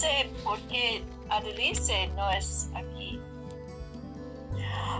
sé 0.00 0.30
por 0.42 0.58
qué 0.68 1.04
Adelice 1.28 2.08
no 2.16 2.30
es 2.30 2.68
aquí. 2.74 3.20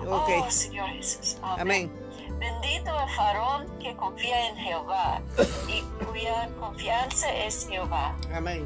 Ok. 0.06 0.28
Oh, 0.38 0.50
Señor 0.50 0.88
Jesús. 0.90 1.38
Amén. 1.42 1.90
Bendito 2.38 2.90
el 2.98 3.10
farol 3.16 3.66
que 3.78 3.94
confía 3.96 4.48
en 4.48 4.56
Jehová 4.56 5.20
y 5.68 5.82
cuya 6.04 6.48
confianza 6.58 7.34
es 7.34 7.66
Jehová. 7.68 8.16
Amén. 8.32 8.64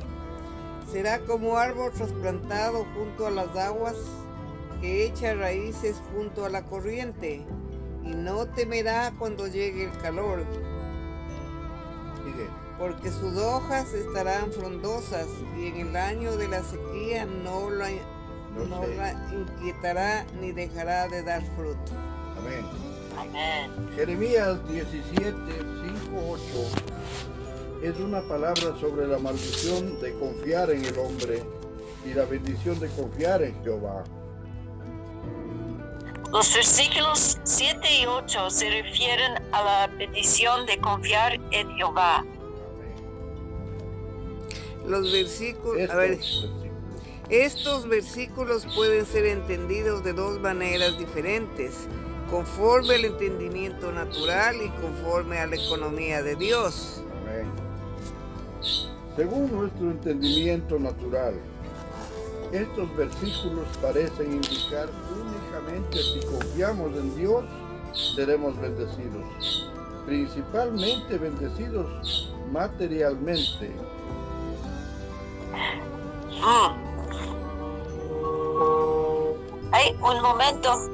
Será 0.90 1.18
como 1.20 1.56
árbol 1.56 1.92
trasplantado 1.92 2.86
junto 2.94 3.26
a 3.26 3.30
las 3.30 3.56
aguas, 3.56 3.96
que 4.80 5.06
echa 5.06 5.34
raíces 5.34 6.00
junto 6.14 6.44
a 6.44 6.50
la 6.50 6.62
corriente, 6.62 7.44
y 8.04 8.08
no 8.08 8.46
temerá 8.46 9.12
cuando 9.18 9.48
llegue 9.48 9.84
el 9.84 9.98
calor, 9.98 10.44
Sigue. 12.22 12.63
Porque 12.78 13.10
sus 13.10 13.36
hojas 13.36 13.92
estarán 13.92 14.52
frondosas, 14.52 15.26
y 15.56 15.68
en 15.68 15.88
el 15.88 15.96
año 15.96 16.36
de 16.36 16.48
la 16.48 16.62
sequía 16.62 17.24
no 17.26 17.70
la, 17.70 17.88
No 18.56 18.64
no 18.68 18.82
sé. 18.82 18.96
la 18.96 19.12
inquietará 19.32 20.26
ni 20.40 20.52
dejará 20.52 21.08
de 21.08 21.22
dar 21.22 21.42
fruto. 21.56 21.92
Amén. 22.38 22.66
Amén. 23.18 23.90
Jeremías 23.94 24.58
17, 24.68 25.32
5, 26.08 26.28
8 26.30 26.40
es 27.82 27.98
una 28.00 28.22
palabra 28.22 28.74
sobre 28.80 29.06
la 29.06 29.18
maldición 29.18 30.00
de 30.00 30.18
confiar 30.18 30.70
en 30.70 30.84
el 30.84 30.98
hombre 30.98 31.42
y 32.04 32.14
la 32.14 32.24
bendición 32.24 32.80
de 32.80 32.88
confiar 32.88 33.42
en 33.42 33.62
Jehová. 33.62 34.04
Los 36.32 36.52
versículos 36.54 37.38
7 37.44 37.78
y 38.00 38.06
8 38.06 38.50
se 38.50 38.68
refieren 38.82 39.34
a 39.52 39.62
la 39.62 39.86
bendición 39.98 40.66
de 40.66 40.78
confiar 40.80 41.34
en 41.52 41.76
Jehová. 41.76 42.24
Los 44.86 45.10
versículos, 45.12 45.78
Estos 45.78 45.94
a 45.94 45.98
ver, 45.98 46.10
versículos. 46.10 46.64
Estos 47.30 47.88
versículos 47.88 48.66
pueden 48.74 49.06
ser 49.06 49.24
entendidos 49.24 50.04
de 50.04 50.12
dos 50.12 50.40
maneras 50.40 50.98
diferentes, 50.98 51.88
conforme 52.30 52.96
al 52.96 53.04
entendimiento 53.06 53.90
natural 53.92 54.56
y 54.56 54.68
conforme 54.80 55.38
a 55.38 55.46
la 55.46 55.56
economía 55.56 56.22
de 56.22 56.36
Dios. 56.36 57.02
Amén. 57.22 57.46
Según 59.16 59.50
nuestro 59.52 59.90
entendimiento 59.90 60.78
natural, 60.78 61.34
estos 62.52 62.96
versículos 62.96 63.66
parecen 63.80 64.34
indicar 64.34 64.88
únicamente 65.12 65.98
si 65.98 66.20
confiamos 66.26 66.96
en 66.96 67.16
Dios, 67.16 67.44
seremos 68.14 68.60
bendecidos. 68.60 69.70
Principalmente 70.06 71.16
bendecidos 71.16 72.34
materialmente. 72.52 73.72
Mm. 76.42 76.84
Ay, 79.72 79.96
un 80.02 80.22
momento. 80.22 80.93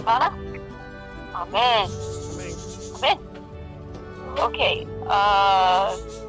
Hello? 0.00 0.08
Hermana? 0.08 0.32
Amén. 1.34 1.90
Amén. 2.32 2.56
Amén. 2.96 3.18
Ok. 4.42 4.58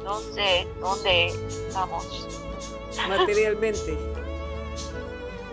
no 0.04 0.20
sé 0.34 0.68
dónde 0.80 1.28
estamos. 1.28 2.28
Materialmente. 3.08 3.98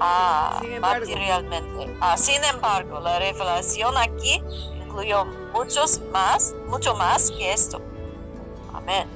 Ah, 0.02 0.62
materialmente. 0.80 1.94
Ah, 2.00 2.16
sin 2.16 2.42
embargo, 2.46 3.02
la 3.02 3.20
revelación 3.20 3.98
aquí 3.98 4.42
incluyó 4.82 5.26
muchos 5.52 6.00
más, 6.14 6.56
mucho 6.68 6.96
más 6.96 7.30
que 7.32 7.52
esto. 7.52 7.82
Amén. 8.74 9.10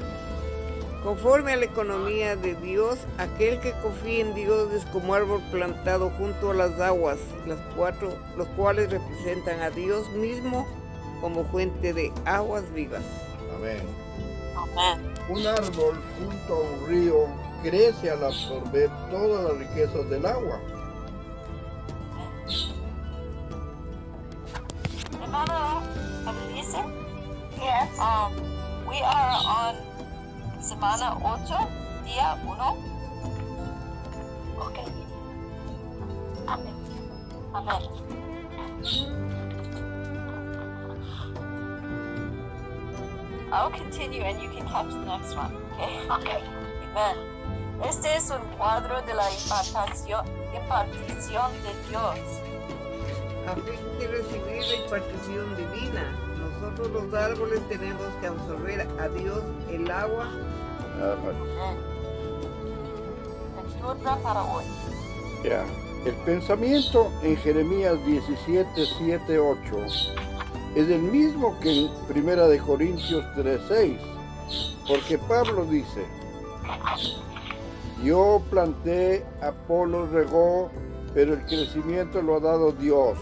Conforme 1.04 1.52
a 1.52 1.58
la 1.58 1.66
economía 1.66 2.38
de 2.38 2.56
Dios, 2.56 2.98
aquel 3.18 3.60
que 3.60 3.74
confía 3.82 4.22
en 4.22 4.34
Dios 4.36 4.72
es 4.72 4.86
como 4.86 5.14
árbol 5.14 5.42
plantado 5.52 6.10
junto 6.12 6.52
a 6.52 6.54
las 6.54 6.80
aguas, 6.80 7.18
las 7.46 7.60
cuatro, 7.76 8.14
los 8.38 8.48
cuales 8.50 8.90
representan 8.90 9.60
a 9.60 9.70
Dios 9.70 10.10
mismo 10.12 10.66
como 11.20 11.44
fuente 11.46 11.94
de 11.94 12.14
aguas 12.24 12.64
vivas. 12.74 13.04
Amén. 13.54 13.82
Amén. 14.56 15.14
Un 15.28 15.46
árbol 15.46 16.02
junto 16.18 16.54
a 16.54 16.60
un 16.60 16.88
río 16.88 17.28
crece 17.62 18.10
al 18.10 18.24
absorber 18.24 18.90
todas 19.12 19.44
las 19.44 19.58
riquezas 19.58 20.10
del 20.10 20.26
agua. 20.26 20.60
Yes. 27.64 27.98
Um, 27.98 28.34
we 28.86 29.00
are 29.02 29.38
on 29.48 29.93
semana 30.64 31.18
8, 31.22 31.56
día 32.06 32.38
1. 32.46 32.78
Ok. 34.60 34.80
Amén. 36.48 36.74
Amén. 37.54 37.82
I'll 43.52 43.70
continue 43.70 44.24
and 44.24 44.42
you 44.42 44.50
can 44.50 44.68
catch 44.68 44.90
the 44.90 45.06
next 45.06 45.36
one. 45.36 45.54
Okay. 45.74 46.08
Okay. 46.10 46.42
Amen. 46.96 47.18
Este 47.84 48.16
es 48.16 48.32
un 48.32 48.42
cuadro 48.58 49.02
de 49.02 49.14
la 49.14 49.30
impartación, 49.32 50.26
impartición 50.56 51.52
de 51.62 51.90
Dios. 51.90 52.20
A 53.46 53.56
fin 53.56 54.00
de 54.00 54.08
recibir 54.08 54.64
la 54.66 54.76
impartición 54.76 55.56
divina, 55.58 56.18
nosotros 56.40 56.90
los 56.92 57.14
árboles 57.14 57.60
tenemos 57.68 58.08
que 58.22 58.28
absorber 58.28 58.88
a 59.00 59.08
Dios 59.10 59.44
el 59.70 59.92
agua 59.92 60.30
Lectura 63.56 64.18
para 64.24 64.44
hoy. 64.44 64.64
Ya. 65.44 65.66
El 66.06 66.16
pensamiento 66.26 67.10
en 67.22 67.38
Jeremías 67.38 67.96
17, 68.06 68.68
7, 68.98 69.40
8 69.40 69.86
es 70.76 70.90
el 70.90 71.02
mismo 71.02 71.58
que 71.62 71.86
en 71.86 71.92
Primera 72.08 72.48
de 72.48 72.60
Corintios 72.60 73.24
3, 73.36 73.62
6, 73.70 74.02
porque 74.88 75.18
Pablo 75.18 75.66
dice, 75.66 76.06
yo 78.04 78.42
planté, 78.50 79.26
Apolo 79.42 80.08
regó, 80.08 80.72
pero 81.14 81.36
el 81.36 81.46
crecimiento 81.46 82.22
lo 82.22 82.36
ha 82.36 82.40
dado 82.42 82.72
Dios. 82.74 83.18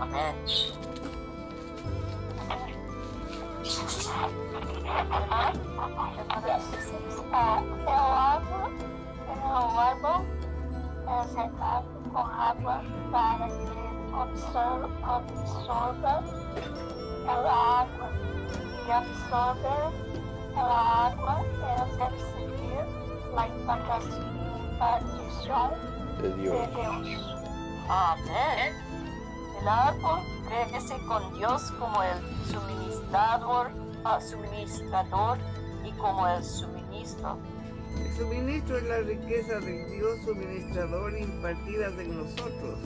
Amén. 0.00 0.34
Ah, 7.40 7.60
el 7.62 7.88
árbol, 7.88 8.72
el 9.30 9.78
árbol 9.78 10.26
es 11.22 11.30
secado 11.30 11.84
con 12.12 12.30
agua 12.32 12.82
para 13.12 13.46
que 13.46 13.80
absor- 14.12 14.90
absorba 15.04 16.20
el 17.22 17.46
agua 17.46 18.10
y 18.86 18.90
absorber 18.90 19.92
el 20.52 20.58
agua 20.58 21.40
es 21.62 21.98
recibir 21.98 22.84
la 23.36 23.46
impartación 23.46 24.26
impartición 24.72 25.70
De 26.20 26.28
de 26.30 26.34
Dios. 26.42 27.04
Dios. 27.04 27.36
Amén. 27.88 28.74
El 29.60 29.68
árbol 29.68 30.20
crece 30.48 30.98
con 31.06 31.32
Dios 31.34 31.70
como 31.78 32.02
el 32.02 32.18
suministrador, 32.46 33.70
ah, 34.04 34.20
suministrador 34.20 35.38
y 35.84 35.92
como 35.92 36.26
el 36.26 36.42
El 37.16 38.16
suministro 38.16 38.76
es 38.76 38.84
la 38.84 39.00
riqueza 39.00 39.60
del 39.60 39.90
Dios 39.90 40.18
suministrador 40.24 41.18
impartidas 41.18 41.92
en 41.98 42.16
nosotros, 42.16 42.78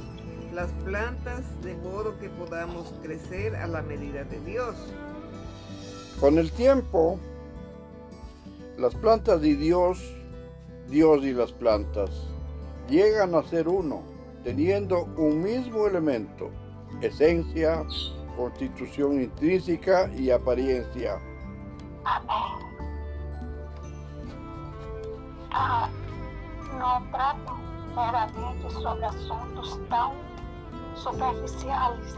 las 0.53 0.71
plantas, 0.85 1.43
de 1.63 1.75
modo 1.75 2.17
que 2.21 2.29
podamos 2.31 2.95
crecer 3.03 3.57
a 3.57 3.67
la 3.67 3.83
medida 3.83 4.23
de 4.25 4.41
Dios. 4.41 4.77
Con 6.21 6.39
el 6.39 6.53
tiempo, 6.53 7.19
las 8.79 8.95
plantas 8.95 9.41
de 9.41 9.57
Dios, 9.57 10.15
Dios 10.89 11.25
y 11.25 11.33
las 11.33 11.53
plantas, 11.53 12.11
llegan 12.89 13.35
a 13.35 13.43
ser 13.43 13.67
uno, 13.67 14.03
teniendo 14.45 15.05
un 15.17 15.43
mismo 15.43 15.87
elemento, 15.87 16.51
esencia, 17.01 17.85
constitución 18.37 19.21
intrínseca 19.21 20.11
y 20.17 20.31
apariencia. 20.31 21.19
Amén. 22.05 22.62
Ah, 25.55 25.89
trato 27.11 27.59
meramente 27.95 28.71
sobre 28.73 29.05
asuntos 29.05 29.79
tão 29.91 30.15
superficiales, 30.95 32.17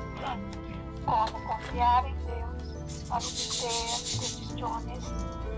como 1.04 1.46
confiar 1.46 2.06
en 2.06 2.16
Deus 2.26 3.08
para 3.08 3.18
obter 3.18 3.68
decisiones 3.68 5.04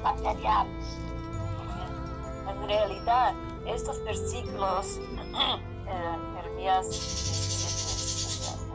materiales. 0.03 0.99
En 2.49 2.67
realidad, 2.67 3.35
estos 3.67 4.03
versículos, 4.05 4.99
eh, 5.87 6.19
Jeremías 6.37 6.89
17, 6.89 8.67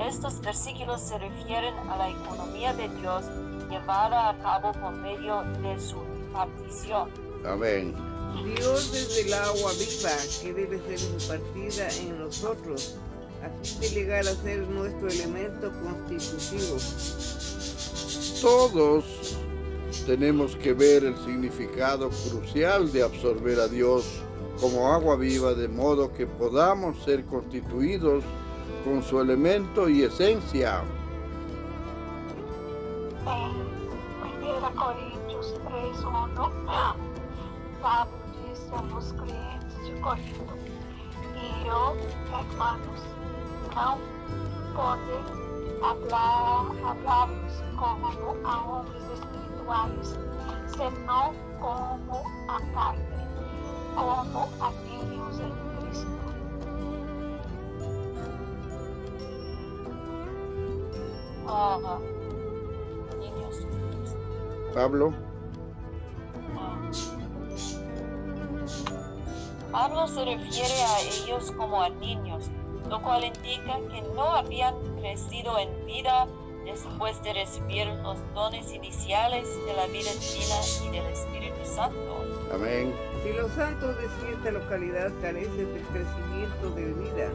estos 0.00 0.40
versículos 0.40 1.00
se 1.00 1.18
refieren 1.18 1.74
a 1.88 1.96
la 1.96 2.10
economía 2.10 2.74
de 2.74 2.88
Dios 2.88 3.24
llevada 3.70 4.30
a 4.30 4.38
cabo 4.38 4.72
por 4.72 4.92
medio 4.92 5.42
de 5.62 5.80
su 5.80 5.96
partición. 6.32 7.23
Amén. 7.46 7.94
Dios 8.56 8.92
desde 8.92 9.22
el 9.22 9.34
agua 9.34 9.72
viva 9.72 10.10
que 10.42 10.52
debe 10.52 10.78
ser 10.78 11.00
impartida 11.12 11.88
en 12.00 12.18
nosotros, 12.18 12.96
a 13.42 13.64
fin 13.64 13.80
de 13.80 13.88
llegar 13.90 14.26
a 14.26 14.34
ser 14.34 14.66
nuestro 14.68 15.08
elemento 15.08 15.70
constitutivo. 15.82 16.76
Todos 18.40 19.04
tenemos 20.06 20.56
que 20.56 20.72
ver 20.72 21.04
el 21.04 21.16
significado 21.18 22.10
crucial 22.10 22.90
de 22.92 23.02
absorber 23.02 23.60
a 23.60 23.68
Dios 23.68 24.04
como 24.60 24.92
agua 24.92 25.16
viva 25.16 25.54
de 25.54 25.68
modo 25.68 26.12
que 26.12 26.26
podamos 26.26 27.02
ser 27.04 27.24
constituidos 27.26 28.24
con 28.84 29.02
su 29.02 29.20
elemento 29.20 29.88
y 29.88 30.02
esencia. 30.02 30.82
En 33.26 34.46
1 34.46 34.74
Coríntios 34.76 35.54
3, 35.68 36.04
1, 36.04 37.13
Pablo 37.84 38.16
disse 38.48 38.72
aos 38.72 39.12
clientes 39.12 39.84
de 39.84 39.92
Corinto, 40.00 40.56
e 41.36 41.68
eu, 41.68 41.94
hermanos, 42.32 43.02
não 43.74 43.98
podem 44.74 45.22
hablar, 45.82 46.64
hablarmos 46.82 47.52
como 47.76 48.46
a 48.46 48.56
homens 48.64 49.04
espirituais, 49.12 50.18
senão 50.68 51.34
como 51.60 52.22
a 52.48 52.58
carne, 52.72 53.04
como 53.94 54.48
a 54.64 54.70
niños 54.70 55.40
em 55.40 55.52
Cristo. 55.76 56.08
Ah. 61.46 61.98
Pablo, 64.72 65.12
Pablo 69.74 70.06
se 70.06 70.24
refiere 70.24 70.82
a 70.84 71.00
ellos 71.00 71.50
como 71.50 71.82
a 71.82 71.88
niños, 71.88 72.44
lo 72.88 73.02
cual 73.02 73.24
indica 73.24 73.76
que 73.90 74.02
no 74.14 74.36
habían 74.36 74.72
crecido 75.00 75.58
en 75.58 75.84
vida 75.84 76.28
después 76.64 77.20
de 77.24 77.32
recibir 77.32 77.88
los 78.04 78.16
dones 78.34 78.72
iniciales 78.72 79.48
de 79.66 79.74
la 79.74 79.86
vida 79.88 80.12
divina 80.12 80.60
y 80.86 80.90
del 80.96 81.06
Espíritu 81.12 81.58
Santo. 81.64 82.24
amén. 82.54 82.94
Si 83.24 83.32
los 83.32 83.50
santos 83.50 83.96
de 83.98 84.08
cierta 84.20 84.52
localidad 84.52 85.10
carecen 85.20 85.74
del 85.74 85.82
crecimiento 85.88 86.70
de 86.76 86.92
vida, 86.92 87.32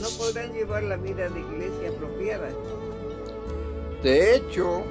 no 0.00 0.08
podrán 0.16 0.52
llevar 0.52 0.84
la 0.84 0.96
vida 0.96 1.28
de 1.28 1.40
iglesia 1.40 1.88
apropiada. 1.88 2.50
De 4.04 4.36
hecho, 4.36 4.84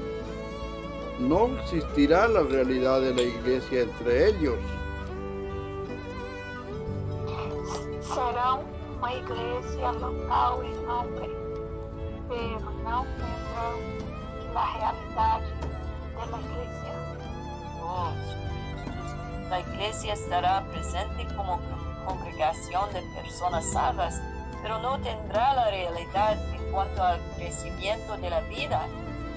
no 1.18 1.48
existirá 1.62 2.28
la 2.28 2.42
realidad 2.42 3.00
de 3.00 3.16
la 3.16 3.22
iglesia 3.22 3.84
entre 3.84 4.28
ellos. 4.28 4.58
Igreja 9.24 9.92
local 9.92 10.64
em 10.64 10.76
nome, 10.86 11.30
pero 12.28 12.72
não 12.84 13.04
lembram 13.04 14.54
da 14.54 14.66
realidade 14.66 15.46
da 16.16 16.40
igreja. 16.40 16.94
Oh, 17.82 18.34
La 19.50 19.60
iglesia 19.60 20.14
estará 20.14 20.62
presente 20.72 21.26
como 21.36 21.60
congregación 22.06 22.92
de 22.94 23.02
personas 23.16 23.66
salvas, 23.72 24.20
pero 24.62 24.80
no 24.80 25.00
tendrá 25.00 25.54
la 25.54 25.70
realidad 25.70 26.38
en 26.54 26.72
cuanto 26.72 27.04
al 27.04 27.20
crecimiento 27.36 28.18
de 28.18 28.30
la 28.30 28.42
vida, 28.42 28.88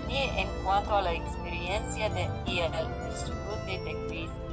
ni 0.08 0.22
en 0.40 0.48
cuanto 0.64 0.96
a 0.96 1.02
la 1.02 1.12
experiencia 1.12 2.08
de, 2.10 2.28
y 2.46 2.60
el 2.60 2.72
disfrute 3.04 3.78
de 3.84 4.06
Cristo. 4.08 4.45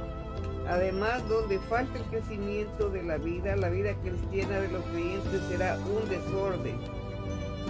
Además, 0.68 1.26
donde 1.28 1.58
falta 1.58 1.98
el 1.98 2.04
crecimiento 2.04 2.88
de 2.88 3.02
la 3.02 3.18
vida, 3.18 3.54
la 3.56 3.68
vida 3.68 3.94
cristiana 4.02 4.60
de 4.60 4.68
los 4.68 4.82
creyentes 4.84 5.42
será 5.48 5.76
un 5.78 6.08
desorden. 6.08 6.78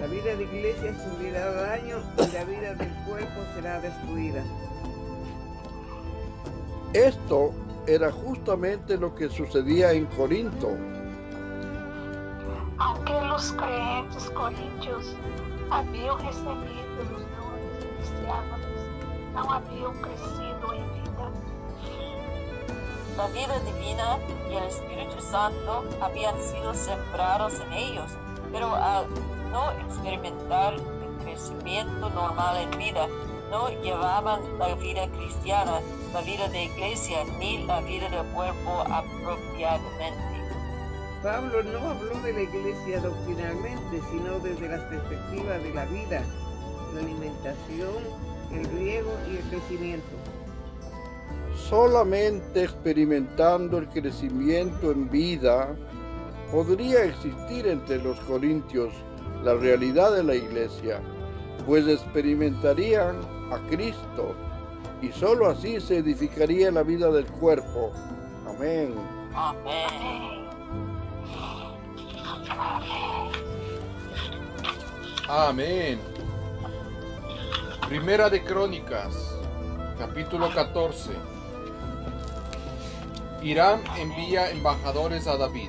La 0.00 0.06
vida 0.06 0.37
de 0.37 0.44
iglesia 0.44 0.94
sufrirá 1.05 1.50
daño 1.52 1.96
y 2.19 2.32
la 2.32 2.44
vida 2.44 2.75
del 2.75 2.93
cuerpo 3.05 3.41
será 3.55 3.81
destruida. 3.81 4.44
Esto 6.93 7.52
era 7.87 8.12
justamente 8.12 8.96
lo 8.96 9.14
que 9.14 9.29
sucedía 9.29 9.93
en 9.93 10.06
Corinto. 10.06 10.70
Aunque 12.79 13.12
los 13.12 13.52
creyentes 13.52 14.31
corintios 14.31 15.17
habían 15.70 16.19
recibido 16.19 17.05
los 17.11 17.23
dones 17.35 17.85
cristianos, 17.99 18.61
crescido 19.35 19.91
em 19.91 20.38
vida. 20.38 20.54
La 23.17 23.29
vida 23.29 23.61
divina 23.61 24.19
y 24.51 24.57
el 24.57 24.65
Espíritu 24.65 25.23
Santo 25.23 25.85
habían 26.01 26.35
sido 26.41 26.75
sembrados 26.75 27.55
en 27.61 27.73
ellos, 27.73 28.11
pero 28.51 28.75
al 28.75 29.07
no 29.53 29.71
experimentar 29.87 30.75
el 30.75 31.25
crecimiento 31.25 32.11
normal 32.11 32.57
en 32.57 32.77
vida, 32.77 33.07
no 33.53 33.69
llevaban 33.83 34.41
la 34.59 34.75
vida 34.75 35.07
cristiana, 35.13 35.81
la 36.13 36.23
vida 36.23 36.49
de 36.49 36.65
iglesia, 36.65 37.19
ni 37.39 37.65
la 37.65 37.81
vida 37.83 38.09
del 38.09 38.27
cuerpo 38.33 38.81
apropiadamente. 38.81 40.35
Pablo 41.23 41.63
no 41.63 41.91
habló 41.91 42.21
de 42.21 42.33
la 42.33 42.43
iglesia 42.43 43.01
doctrinalmente, 43.01 44.03
sino 44.11 44.41
desde 44.41 44.69
las 44.69 44.81
perspectivas 44.91 45.63
de 45.63 45.73
la 45.73 45.85
vida, 45.85 46.23
la 46.93 47.01
alimentación, 47.01 47.95
el 48.51 48.65
riego 48.77 49.13
y 49.31 49.37
el 49.37 49.43
crecimiento. 49.51 50.34
Solamente 51.55 52.65
experimentando 52.65 53.79
el 53.79 53.89
crecimiento 53.89 54.91
en 54.91 55.09
vida 55.11 55.75
podría 56.51 57.05
existir 57.05 57.67
entre 57.67 58.03
los 58.03 58.19
corintios 58.20 58.93
la 59.43 59.55
realidad 59.55 60.15
de 60.15 60.25
la 60.25 60.34
iglesia, 60.34 61.01
pues 61.67 61.87
experimentarían 61.87 63.17
a 63.51 63.58
Cristo 63.69 64.34
y 65.03 65.13
sólo 65.13 65.49
así 65.49 65.81
se 65.81 65.99
edificaría 65.99 66.70
la 66.70 66.82
vida 66.82 67.11
del 67.11 67.27
cuerpo. 67.27 67.93
Amén. 68.46 68.94
Amén. 69.34 70.44
Amén. 75.29 76.01
Primera 77.89 78.31
de 78.31 78.43
Crónicas, 78.43 79.37
capítulo 79.99 80.51
14. 80.55 81.33
Hiram 83.44 83.82
envía 83.98 84.51
embajadores 84.51 85.27
a 85.27 85.36
David. 85.36 85.69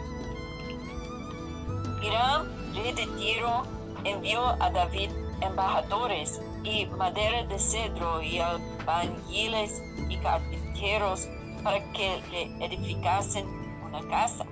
Hiram, 2.02 2.48
rey 2.74 2.94
de 2.94 3.06
Tiro, 3.18 3.64
envió 4.06 4.46
a 4.64 4.70
David 4.72 5.10
embajadores 5.42 6.40
y 6.64 6.86
madera 6.86 7.44
de 7.44 7.60
cedro 7.60 8.22
y 8.22 8.40
albañiles 8.40 9.82
y 10.08 10.16
carpinteros 10.20 11.28
para 11.66 11.80
que 11.92 12.22
le 12.32 12.66
edificasen 12.66 13.46
una 13.86 14.08
casa. 14.08 14.46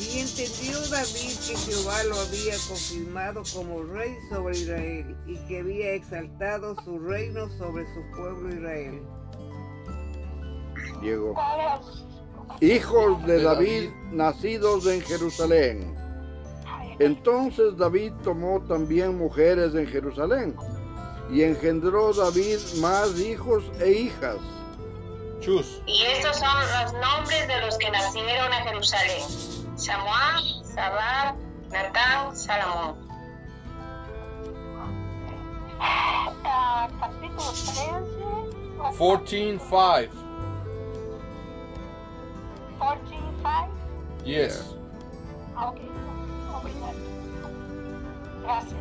Y 0.00 0.18
entendió 0.18 0.80
David 0.90 1.32
que 1.46 1.56
Jehová 1.56 2.02
lo 2.08 2.16
había 2.18 2.54
confirmado 2.66 3.44
como 3.54 3.84
rey 3.84 4.16
sobre 4.30 4.58
Israel 4.58 5.16
y 5.28 5.36
que 5.46 5.60
había 5.60 5.92
exaltado 5.92 6.74
su 6.82 6.98
reino 6.98 7.48
sobre 7.56 7.84
su 7.94 8.00
pueblo 8.16 8.48
Israel. 8.48 9.00
Diego. 11.00 11.34
Hijos 12.60 13.24
de 13.26 13.42
David 13.42 13.90
nacidos 14.10 14.86
en 14.86 15.00
Jerusalén. 15.02 15.94
Entonces 16.98 17.76
David 17.76 18.12
tomó 18.24 18.60
también 18.62 19.16
mujeres 19.16 19.74
en 19.74 19.86
Jerusalén 19.86 20.56
y 21.30 21.42
engendró 21.42 22.12
David 22.12 22.58
más 22.80 23.18
hijos 23.20 23.62
e 23.80 23.92
hijas. 23.92 24.36
Chus. 25.40 25.80
Y 25.86 26.02
estos 26.06 26.38
son 26.38 26.48
los 26.82 26.92
nombres 26.94 27.46
de 27.46 27.60
los 27.60 27.78
que 27.78 27.88
nacieron 27.90 28.52
en 28.52 28.64
Jerusalén. 28.64 29.22
Samuel, 29.76 30.64
Sabad, 30.64 31.36
Natán, 31.70 32.36
Salomón. 32.36 33.06
Ah, 35.80 36.88
capítulo 36.98 37.52
13, 37.52 37.92
ou 42.80 42.86
14, 42.86 43.08
5. 43.08 43.42
14, 43.42 43.72
5. 44.22 44.24
Yes. 44.24 44.74
Ok, 45.56 45.80
obrigado. 46.54 46.98
Gracias. 48.42 48.80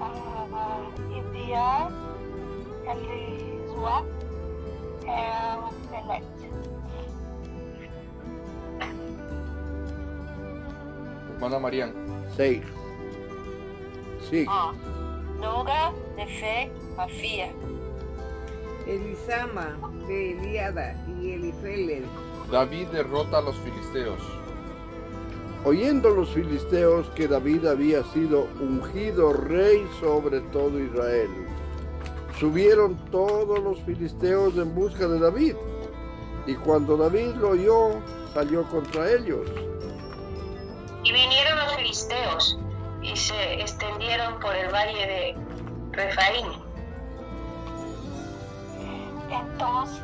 Ah, 0.00 0.80
enviar 1.14 1.90
Elisua 2.86 4.04
el 5.02 5.88
Pelet. 5.90 6.24
Hermana 11.34 11.58
Marian. 11.58 11.92
6. 12.36 12.62
Sí, 14.28 14.46
A. 14.48 14.72
Noga, 15.40 15.92
Nefe, 16.16 16.70
Afía. 16.98 17.52
Elisama 18.86 19.76
de 20.06 20.32
Eliada 20.32 20.94
y 21.20 21.32
Elifelet. 21.32 22.04
David 22.50 22.86
derrota 22.88 23.38
a 23.38 23.42
los 23.42 23.56
filisteos. 23.56 24.20
oyendo 25.64 26.10
los 26.10 26.28
filisteos 26.30 27.08
que 27.16 27.26
David 27.26 27.66
había 27.66 28.04
sido 28.12 28.46
ungido 28.60 29.32
rey 29.32 29.84
sobre 29.98 30.40
todo 30.52 30.78
Israel, 30.78 31.28
subieron 32.38 32.96
todos 33.10 33.58
los 33.58 33.80
filisteos 33.80 34.56
en 34.56 34.72
busca 34.76 35.08
de 35.08 35.18
David. 35.18 35.56
Y 36.46 36.54
cuando 36.54 36.96
David 36.96 37.34
lo 37.40 37.50
oyó, 37.50 38.00
salió 38.32 38.62
contra 38.68 39.10
ellos. 39.10 39.50
Y 41.02 41.12
vinieron 41.12 41.58
los 41.58 41.74
filisteos 41.74 42.58
y 43.02 43.16
se 43.16 43.54
extendieron 43.54 44.38
por 44.38 44.54
el 44.54 44.72
valle 44.72 45.06
de 45.06 45.36
Refaín. 45.90 46.65
Entonces, 49.40 50.02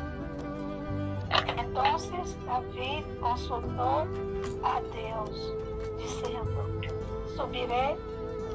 entonces 1.57 2.37
David 2.45 3.03
consultó 3.19 4.05
a 4.63 4.81
Dios, 4.93 5.53
diciendo, 5.97 6.67
subiré 7.35 7.97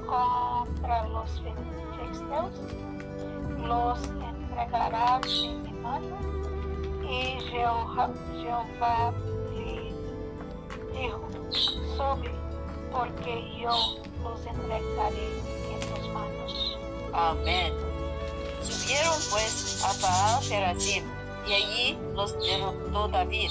contra 0.07 1.09
los 1.09 1.31
filisteos, 1.41 2.53
los 3.67 3.99
entregará 4.05 5.21
en 5.27 5.63
mi 5.63 5.73
mano. 5.81 6.17
Y 7.03 7.41
Jehová, 7.51 8.11
Jehová 8.41 9.13
le 9.55 9.93
dijo, 10.93 11.29
sube, 11.97 12.31
porque 12.93 13.59
yo 13.59 13.71
los 14.23 14.47
entregaré 14.47 15.29
en 15.73 15.95
tus 15.95 16.09
manos. 16.11 16.79
Amén. 17.13 17.88
Subieron 18.69 19.15
pues 19.31 19.83
a 19.85 19.93
Baal 20.03 20.45
Perazim, 20.49 21.05
y 21.47 21.53
allí 21.53 21.99
los 22.15 22.39
derrotó 22.41 23.09
David. 23.09 23.51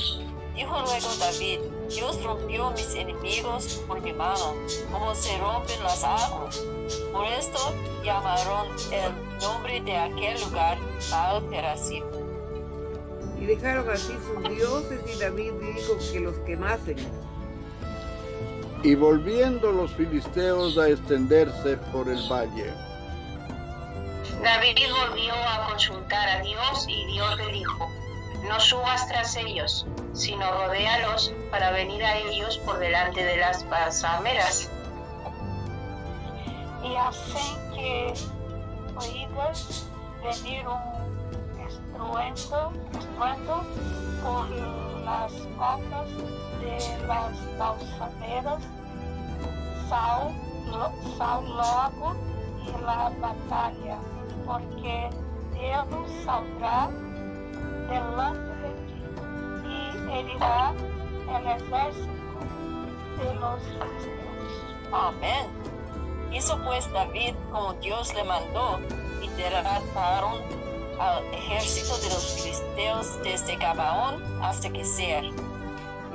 Dijo 0.56 0.72
luego 0.72 1.08
David, 1.20 1.60
Dios 1.90 2.24
rompió 2.24 2.72
mis 2.72 2.96
enemigos 2.96 3.82
por 3.88 4.02
mi 4.02 4.12
mano, 4.14 4.56
como 4.92 5.14
se 5.14 5.38
rompen 5.38 5.84
las 5.84 6.04
aguas. 6.04 6.64
Por 7.12 7.26
esto 7.26 7.74
llamaron 8.04 8.68
el 8.92 9.40
nombre 9.40 9.82
de 9.82 9.98
aquel 9.98 10.42
lugar 10.42 10.78
Baal 11.12 11.44
Perazim. 11.44 12.04
Y 13.40 13.46
dejaron 13.46 13.88
así 13.90 14.14
sus 14.14 14.50
dioses 14.50 15.00
y 15.16 15.20
David 15.20 15.52
dijo 15.62 15.98
que 16.12 16.20
los 16.20 16.36
quemasen. 16.40 16.98
Y 18.84 18.96
volviendo 18.96 19.72
los 19.72 19.92
filisteos 19.94 20.78
a 20.78 20.90
extenderse 20.90 21.78
por 21.92 22.10
el 22.10 22.22
valle. 22.32 22.74
David 24.44 24.78
volvió 24.92 25.34
a 25.34 25.68
consultar 25.70 26.30
a 26.30 26.40
Dios 26.42 26.86
y 26.88 27.06
Dios 27.08 27.36
le 27.38 27.52
dijo, 27.52 27.90
no 28.44 28.60
subas 28.60 29.08
tras 29.08 29.36
ellos, 29.36 29.86
sino 30.14 30.50
rodéalos 30.52 31.34
para 31.52 31.72
venir 31.72 32.04
a 32.06 32.16
ellos 32.18 32.58
por 32.60 32.78
delante 32.80 33.24
de 33.24 33.38
las 33.38 33.64
pasameras. 33.66 34.70
Y 36.84 36.96
hacen 36.96 37.72
que 37.74 38.14
oigas 38.96 39.88
venir 40.24 40.66
un 40.68 41.68
estruendo, 41.68 42.72
estruendo 42.98 43.64
por 44.24 44.50
las 45.04 45.32
costas 45.58 46.10
de 46.62 47.08
las 47.08 47.58
balsameras, 47.58 48.64
sal, 49.90 50.34
lo- 50.68 51.18
sal 51.18 51.44
logo 51.46 52.16
y 52.64 52.72
la 52.84 53.12
batalla, 53.20 53.98
porque 54.48 55.10
Deus 55.54 56.10
saldrá 56.24 56.90
delante 57.90 58.40
de 58.64 58.72
ti 58.88 59.68
y 59.68 60.12
herirá 60.12 60.74
el 61.30 61.48
ejército 61.48 62.40
de 63.18 63.36
los 63.36 63.62
filisteos. 63.62 64.94
Amén. 64.94 65.48
Hizo 66.32 66.58
pues 66.64 66.92
David 66.94 67.36
como 67.52 67.74
Dios 67.74 68.14
le 68.16 68.24
mandó 68.24 68.80
y 69.22 69.28
derrotaron 69.30 70.42
al 71.00 71.24
ejército 71.34 71.98
de 71.98 72.10
los 72.10 72.42
filisteos 72.42 73.24
desde 73.24 73.56
Gabaón 73.58 74.24
hasta 74.42 74.70
Geser. 74.70 75.26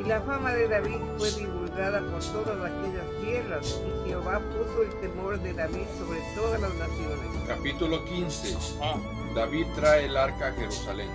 Y 0.00 0.04
la 0.04 0.20
fama 0.22 0.52
de 0.52 0.68
David 0.68 0.98
fue 1.18 1.30
divulgada 1.30 1.61
por 1.72 2.22
todas 2.24 2.70
aquellas 2.70 3.06
tierras, 3.22 3.80
y 3.86 4.08
Jehová 4.08 4.40
puso 4.40 4.82
el 4.82 5.00
temor 5.00 5.40
de 5.40 5.54
David 5.54 5.86
sobre 5.98 6.20
todas 6.34 6.60
las 6.60 6.74
naciones. 6.74 7.48
Capítulo 7.48 8.04
15. 8.04 8.56
Amén. 8.82 9.34
David 9.34 9.66
trae 9.74 10.04
el 10.04 10.16
arca 10.16 10.48
a 10.48 10.52
Jerusalén. 10.52 11.08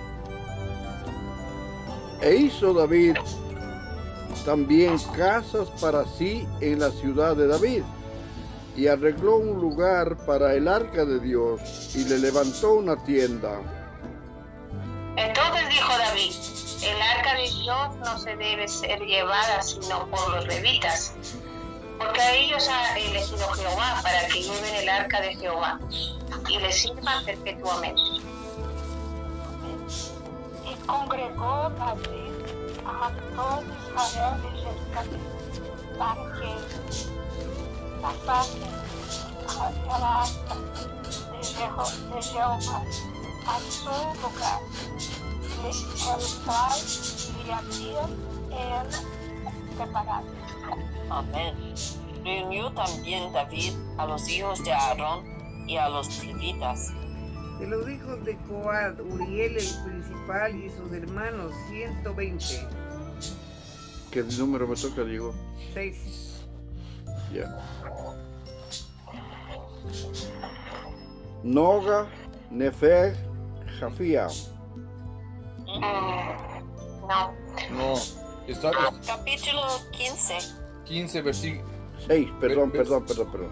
E 2.20 2.34
hizo 2.34 2.74
David 2.74 3.16
también 4.44 4.98
casas 5.16 5.68
para 5.80 6.04
sí 6.04 6.46
en 6.60 6.80
la 6.80 6.90
ciudad 6.90 7.36
de 7.36 7.46
David. 7.46 7.82
Y 8.76 8.86
arregló 8.86 9.36
un 9.36 9.60
lugar 9.60 10.16
para 10.26 10.54
el 10.54 10.68
arca 10.68 11.04
de 11.04 11.20
Dios 11.20 11.94
y 11.94 12.04
le 12.04 12.18
levantó 12.18 12.74
una 12.74 12.96
tienda. 13.04 13.60
Entonces 15.16 15.68
dijo 15.68 15.92
David, 15.98 16.32
el 16.82 17.02
arca 17.02 17.34
de 17.34 17.50
Dios 17.50 17.96
no 18.04 18.18
se 18.18 18.36
debe 18.36 18.68
ser 18.68 19.00
llevada 19.00 19.62
sino 19.62 20.06
por 20.08 20.28
los 20.30 20.46
levitas, 20.46 21.14
porque 21.98 22.20
a 22.20 22.34
ellos 22.34 22.68
ha 22.68 22.96
elegido 22.98 23.48
Jehová 23.52 24.00
para 24.02 24.26
que 24.28 24.42
lleven 24.42 24.74
el 24.76 24.88
arca 24.88 25.20
de 25.20 25.34
Jehová 25.36 25.80
y 26.48 26.58
le 26.58 26.72
sirvan 26.72 27.24
perpetuamente. 27.24 28.00
Y 30.64 30.74
congregó 30.86 31.70
David 31.78 32.32
a 32.86 33.10
todo 33.34 33.62
Israel 33.62 34.42
de 34.42 34.50
Jerusalén 34.60 35.22
para 35.98 36.22
que 36.38 36.54
pasasen 38.00 38.62
a- 39.48 39.70
el 39.70 40.04
arca 40.04 40.54
de 41.34 42.22
Jehová 42.22 42.82
a 43.46 43.58
su 43.70 44.20
lugar, 44.20 44.60
cual 46.44 46.80
le 47.44 47.52
había 47.52 48.02
él 48.82 48.88
preparado. 49.76 50.26
Amén. 51.10 51.54
Reunió 52.24 52.72
también 52.72 53.32
David 53.32 53.72
a 53.96 54.06
los 54.06 54.28
hijos 54.28 54.62
de 54.64 54.72
Aarón 54.72 55.24
y 55.66 55.76
a 55.76 55.88
los 55.88 56.24
levitas. 56.24 56.92
De 57.58 57.66
los 57.66 57.88
hijos 57.88 58.24
de 58.24 58.36
Coad, 58.48 59.00
Uriel 59.00 59.56
el 59.56 59.84
principal 59.84 60.54
y 60.54 60.70
sus 60.70 60.92
hermanos, 60.92 61.52
120. 61.70 62.44
¿Qué 64.10 64.22
número 64.38 64.66
me 64.66 64.76
toca, 64.76 65.04
Diego? 65.04 65.34
6. 65.74 66.46
Ya. 67.32 67.58
Noga, 71.42 72.06
Nefeg, 72.50 73.16
Jafía. 73.80 74.28
Mm, 75.68 77.06
no, 77.06 77.34
No, 77.70 77.94
está 78.46 78.70
Capítulo 79.06 79.62
15. 79.92 80.38
15 80.86 81.22
versículos. 81.22 81.70
6, 82.06 82.28
perdón, 82.40 82.70
perdón, 82.70 83.04
perdón, 83.04 83.30
perdón. 83.30 83.50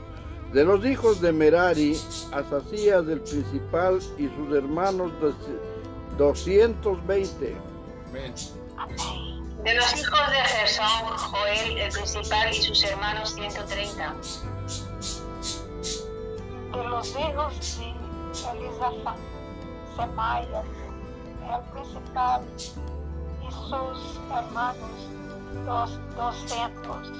De 0.52 0.64
los 0.64 0.85
hijos 0.87 1.20
de 1.20 1.32
Merari, 1.32 1.99
Asasías 2.32 3.04
del 3.06 3.20
principal 3.20 3.99
y 4.16 4.28
sus 4.28 4.56
hermanos 4.56 5.12
de 5.20 5.35
220. 6.16 7.56
Amén. 8.08 8.35
de 9.64 9.75
los 9.75 9.99
hijos 9.99 10.30
de 10.30 10.37
Gersón, 10.37 11.18
Joel 11.18 11.78
el 11.78 11.92
principal 11.92 12.50
y 12.50 12.62
sus 12.62 12.82
hermanos 12.85 13.35
130. 13.35 14.14
de 16.73 16.85
los 16.85 17.11
hijos 17.11 17.78
de 17.78 18.58
Elisafán, 18.58 19.16
Semaías, 19.96 20.64
el 21.54 21.62
principal, 21.72 22.42
y 23.42 23.52
sus 23.52 24.20
hermanos, 24.30 25.08
dos, 25.64 25.98
doscientos. 26.16 27.12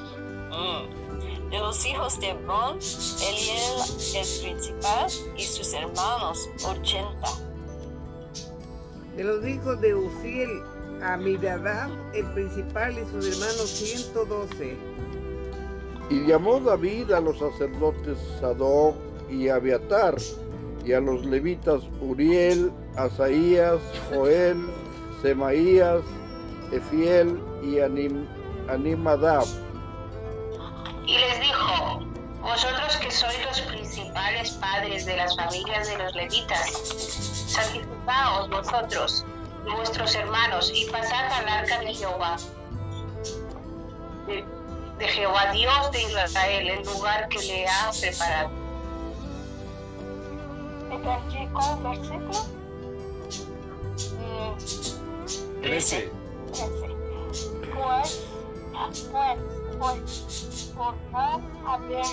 Mm. 0.51 1.51
De 1.51 1.59
los 1.59 1.87
hijos 1.87 2.19
de 2.19 2.31
Hebrón, 2.31 2.79
Eliel 3.23 3.81
el 4.15 4.43
principal 4.43 5.11
y 5.37 5.43
sus 5.45 5.73
hermanos 5.73 6.49
80. 6.65 7.29
De 9.17 9.25
los 9.25 9.47
hijos 9.47 9.81
de 9.81 9.95
Uziel, 9.95 10.63
Amidadab, 11.03 11.91
el 12.15 12.27
principal 12.33 12.99
y 12.99 13.05
sus 13.11 13.27
hermanos 13.27 13.69
112. 13.69 14.77
Y 16.11 16.27
llamó 16.27 16.61
David 16.61 17.13
a 17.13 17.21
los 17.21 17.39
sacerdotes 17.39 18.19
Sadoc 18.41 18.97
y 19.31 19.49
Abiatar, 19.49 20.17
y 20.87 20.93
a 20.93 21.01
los 21.01 21.27
levitas 21.27 21.83
Uriel, 22.01 22.73
Asaías, 22.97 23.81
Joel, 24.09 24.71
Semaías, 25.21 26.03
Efiel 26.71 27.43
y 27.63 27.81
Anim, 27.81 28.27
Animadab. 28.69 29.45
Y 31.07 31.19
les 31.19 31.41
dijo, 31.41 32.01
vosotros 32.41 32.97
que 32.99 33.11
sois 33.11 33.45
los 33.47 33.61
principales 33.63 34.53
padres 34.53 35.05
de 35.07 35.17
las 35.17 35.37
familias 35.37 35.89
de 35.89 35.99
los 35.99 36.15
levitas, 36.15 36.71
santificaos 37.49 38.49
vosotros 38.49 39.25
vuestros 39.65 40.15
hermanos 40.15 40.71
y 40.73 40.89
pasad 40.91 41.33
al 41.33 41.49
arca 41.49 41.81
de 41.81 41.95
Jehová, 41.95 42.37
de, 44.29 44.45
de 44.99 45.09
Jehová 45.09 45.51
Dios 45.53 45.91
de 45.91 46.03
Israel, 46.03 46.71
el 46.71 46.85
lugar 46.85 47.29
que 47.29 47.41
le 47.41 47.67
ha 47.67 47.91
preparado. 48.01 48.66
Me 50.97 51.03
perdi 51.03 51.47
qual 51.53 51.75
o 51.75 51.83
versículo? 51.83 52.41
Mm, 54.17 54.57
13. 55.61 56.11
13. 56.53 56.97
Pois, 57.75 58.25
pois, 59.13 59.39
pois, 59.79 60.73
por 60.75 60.95
não 61.13 61.43
haver 61.67 62.07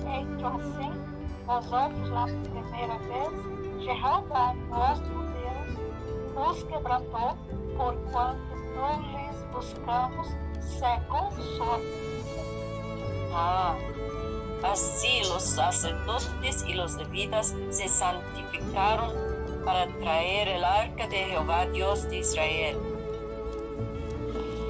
feito 0.00 0.46
assim, 0.46 0.92
vosotros 1.44 2.08
la 2.10 2.24
primeira 2.24 2.96
vez, 2.98 3.84
Jehová, 3.84 4.54
nosso 4.70 5.02
Deus, 5.02 5.68
nos 6.34 6.62
quebrantou, 6.62 7.36
porquanto 7.76 8.56
não 8.76 9.02
lhes 9.02 9.42
buscamos 9.52 10.28
segundo 10.78 11.42
sua 11.56 11.80
Ah, 13.34 13.76
así 14.62 15.22
los 15.28 15.42
sacerdotes 15.42 16.64
y 16.66 16.74
los 16.74 16.94
levitas 16.94 17.54
se 17.70 17.88
santificaron 17.88 19.12
para 19.64 19.86
traer 19.98 20.48
el 20.48 20.64
arca 20.64 21.06
de 21.08 21.16
Jehová 21.16 21.66
Dios 21.66 22.08
de 22.08 22.18
Israel. 22.18 22.76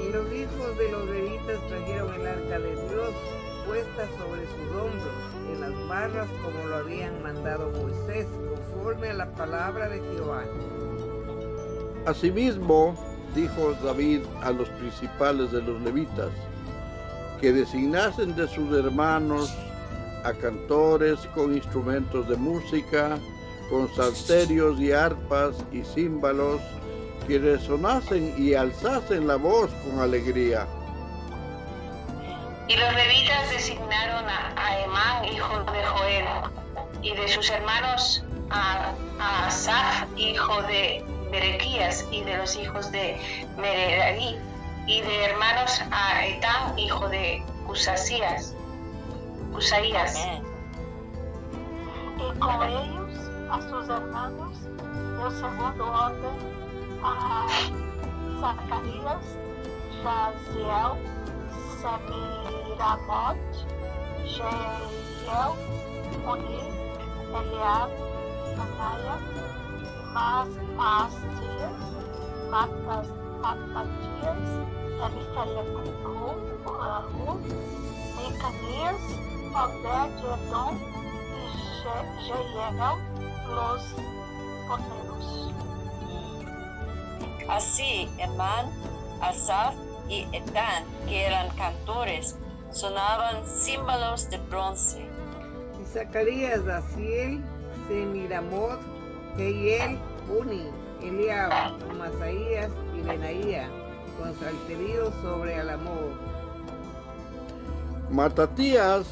Y 0.02 0.12
los 0.12 0.32
hijos 0.32 0.78
de 0.78 0.90
los 0.90 1.08
levitas 1.08 1.60
trajeron 1.68 2.14
el 2.14 2.26
arca 2.26 2.58
de 2.58 2.88
Dios 2.88 3.14
puesta 3.66 4.08
sobre 4.18 4.46
sus 4.46 4.76
hombros 4.76 5.30
en 5.52 5.60
las 5.60 5.88
barras 5.88 6.28
como 6.42 6.66
lo 6.66 6.76
habían 6.76 7.22
mandado 7.22 7.70
Moisés, 7.70 8.26
conforme 8.74 9.10
a 9.10 9.14
la 9.14 9.30
palabra 9.32 9.88
de 9.88 10.00
Jehová. 10.00 10.44
Asimismo, 12.06 12.96
dijo 13.34 13.74
David 13.84 14.22
a 14.42 14.50
los 14.50 14.68
principales 14.70 15.52
de 15.52 15.62
los 15.62 15.80
levitas, 15.82 16.30
que 17.40 17.52
designasen 17.52 18.34
de 18.34 18.48
sus 18.48 18.72
hermanos 18.76 19.54
a 20.24 20.32
cantores 20.32 21.20
con 21.34 21.54
instrumentos 21.54 22.28
de 22.28 22.36
música, 22.36 23.18
con 23.68 23.92
salterios 23.94 24.80
y 24.80 24.92
arpas 24.92 25.56
y 25.72 25.82
címbalos, 25.82 26.60
que 27.26 27.38
resonasen 27.38 28.34
y 28.36 28.54
alzasen 28.54 29.26
la 29.26 29.36
voz 29.36 29.70
con 29.84 30.00
alegría. 30.00 30.66
Y 32.68 32.76
los 32.76 32.94
levitas 32.94 33.50
designaron 33.50 34.28
a, 34.28 34.52
a 34.56 34.80
Emán, 34.80 35.24
hijo 35.24 35.58
de 35.72 35.84
Joel, 35.84 36.24
y 37.02 37.14
de 37.14 37.28
sus 37.28 37.50
hermanos 37.50 38.24
a, 38.50 38.92
a 39.18 39.46
Asaf, 39.46 40.06
hijo 40.16 40.62
de 40.62 41.04
Berequías, 41.30 42.06
y 42.10 42.22
de 42.22 42.36
los 42.36 42.56
hijos 42.56 42.90
de 42.92 43.18
Merari, 43.56 44.36
y 44.86 45.00
de 45.02 45.24
hermanos 45.24 45.80
a 45.90 46.26
Etán, 46.26 46.78
hijo 46.78 47.08
de 47.08 47.42
Usasías. 47.68 48.54
Usaías. 49.60 50.16
Amén. 50.16 50.42
e 52.16 52.38
com 52.38 52.62
eles 52.64 53.30
a 53.50 53.60
seus 53.60 53.88
hermanos, 53.90 54.56
meu 55.18 55.30
segundo 55.30 55.84
orden, 55.84 56.38
a 57.02 57.46
Zacarias, 58.40 59.38
Jaziel, 60.02 60.96
Semiramot, 61.76 63.38
Jeiel, 64.24 65.56
Oni, 66.26 66.62
Eliab, 67.36 67.92
Anaia, 68.56 69.16
Mas, 70.14 70.48
Mastias, 70.74 71.76
Matas, 72.48 73.08
Matatias, 73.42 74.42
Elifelecum, 75.04 75.90
Ru, 76.04 77.40
Mecanias, 78.16 79.29
Obed-Edom, 79.52 80.78
Je- 81.82 82.06
Jeiel, 82.22 82.98
los 83.48 83.82
porteros. 84.68 85.52
Así, 87.48 88.08
Emán, 88.18 88.66
Asaf 89.20 89.74
y 90.08 90.26
Etán, 90.32 90.84
que 91.08 91.26
eran 91.26 91.48
cantores, 91.56 92.36
sonaban 92.70 93.44
címbalos 93.44 94.30
de 94.30 94.38
bronce. 94.38 95.00
Y 95.80 95.84
Zacarías, 95.84 96.60
Asiel, 96.68 97.42
Semiramot, 97.88 98.78
Jehiel, 99.36 99.98
Uni, 100.28 100.70
Eliab, 101.02 101.50
Amasaías 101.90 102.70
y 102.96 103.00
Benaía, 103.00 103.68
con 104.18 104.32
salterios 104.38 105.12
sobre 105.22 105.58
Alamod. 105.58 106.12
Matatías, 108.10 109.06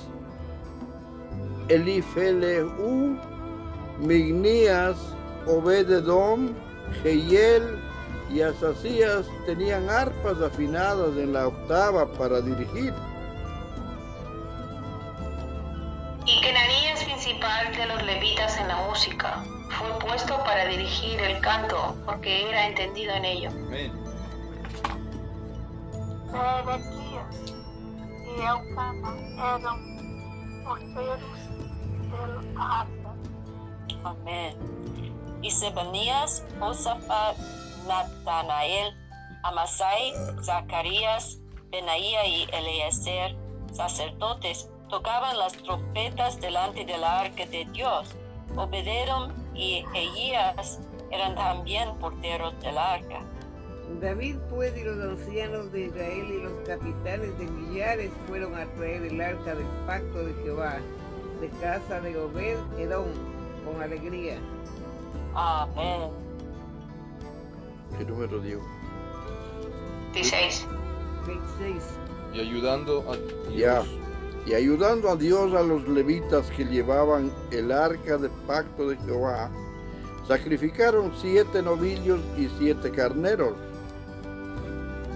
Elifeleú, 1.69 3.19
Mignías, 4.01 4.97
Obededom, 5.47 6.55
Jehiel 7.03 7.79
y 8.31 8.43
Asasías 8.43 9.27
tenían 9.47 9.89
arpas 9.89 10.41
afinadas 10.41 11.17
en 11.17 11.33
la 11.33 11.49
octava 11.49 12.11
para 12.13 12.41
dirigir. 12.41 12.93
Y 16.27 16.41
Kenanías, 16.43 17.03
principal 17.05 17.75
de 17.75 17.87
los 17.87 18.03
levitas 18.05 18.59
en 18.59 18.69
la 18.69 18.77
música, 18.89 19.43
fue 19.71 19.99
puesto 19.99 20.37
para 20.45 20.67
dirigir 20.67 21.19
el 21.21 21.41
canto, 21.41 21.97
porque 22.05 22.49
era 22.49 22.67
entendido 22.67 23.15
en 23.15 23.25
ello. 23.25 23.51
Amén. 23.51 23.93
Arca. 26.35 26.79
Amén. 34.05 34.57
Y 35.43 35.51
Sebanías, 35.51 36.45
Josafat, 36.59 37.37
Natanael, 37.87 38.95
Amasai, 39.43 40.13
Zacarías, 40.43 41.39
Benaía 41.71 42.27
y 42.27 42.49
Eliezer, 42.53 43.37
sacerdotes, 43.73 44.69
tocaban 44.89 45.39
las 45.39 45.53
trompetas 45.53 46.41
delante 46.41 46.85
del 46.85 47.05
arca 47.05 47.47
de 47.47 47.67
Dios. 47.73 48.15
Obededom 48.57 49.33
y 49.55 49.85
Elías 49.95 50.81
eran 51.11 51.35
también 51.35 51.95
porteros 51.99 52.59
del 52.61 52.79
arca. 52.79 53.21
David 54.01 54.37
pues 54.51 54.77
y 54.77 54.85
los 54.85 54.99
ancianos 55.01 55.73
de 55.73 55.87
Israel 55.87 56.27
y 56.29 56.43
los 56.43 56.53
capitanes 56.67 57.39
de 57.39 57.47
millares 57.47 58.11
fueron 58.27 58.55
a 58.55 58.67
traer 58.75 59.03
el 59.05 59.21
arca 59.21 59.55
del 59.55 59.67
pacto 59.87 60.25
de 60.25 60.35
Jehová, 60.43 60.79
de 61.41 61.49
casa 61.61 62.01
de 62.01 62.17
Obed 62.17 62.59
Edom, 62.79 63.07
con 63.65 63.83
alegría. 63.83 64.39
Amén. 65.35 66.11
¿Qué 67.97 68.05
número 68.05 68.39
dio? 68.41 68.61
16. 70.15 70.67
26. 71.27 71.83
Y 72.35 72.41
ayudando 72.41 73.05
a 73.11 73.17
Dios. 73.17 73.55
Ya. 73.57 73.83
Y 74.47 74.55
ayudando 74.55 75.11
a 75.11 75.17
Dios 75.17 75.53
a 75.55 75.63
los 75.63 75.87
levitas 75.89 76.51
que 76.51 76.65
llevaban 76.65 77.31
el 77.51 77.71
arca 77.71 78.17
del 78.17 78.31
pacto 78.47 78.89
de 78.89 78.97
Jehová, 78.99 79.51
sacrificaron 80.27 81.13
siete 81.21 81.63
novillos 81.63 82.21
y 82.37 82.49
siete 82.59 82.91
carneros. 82.91 83.53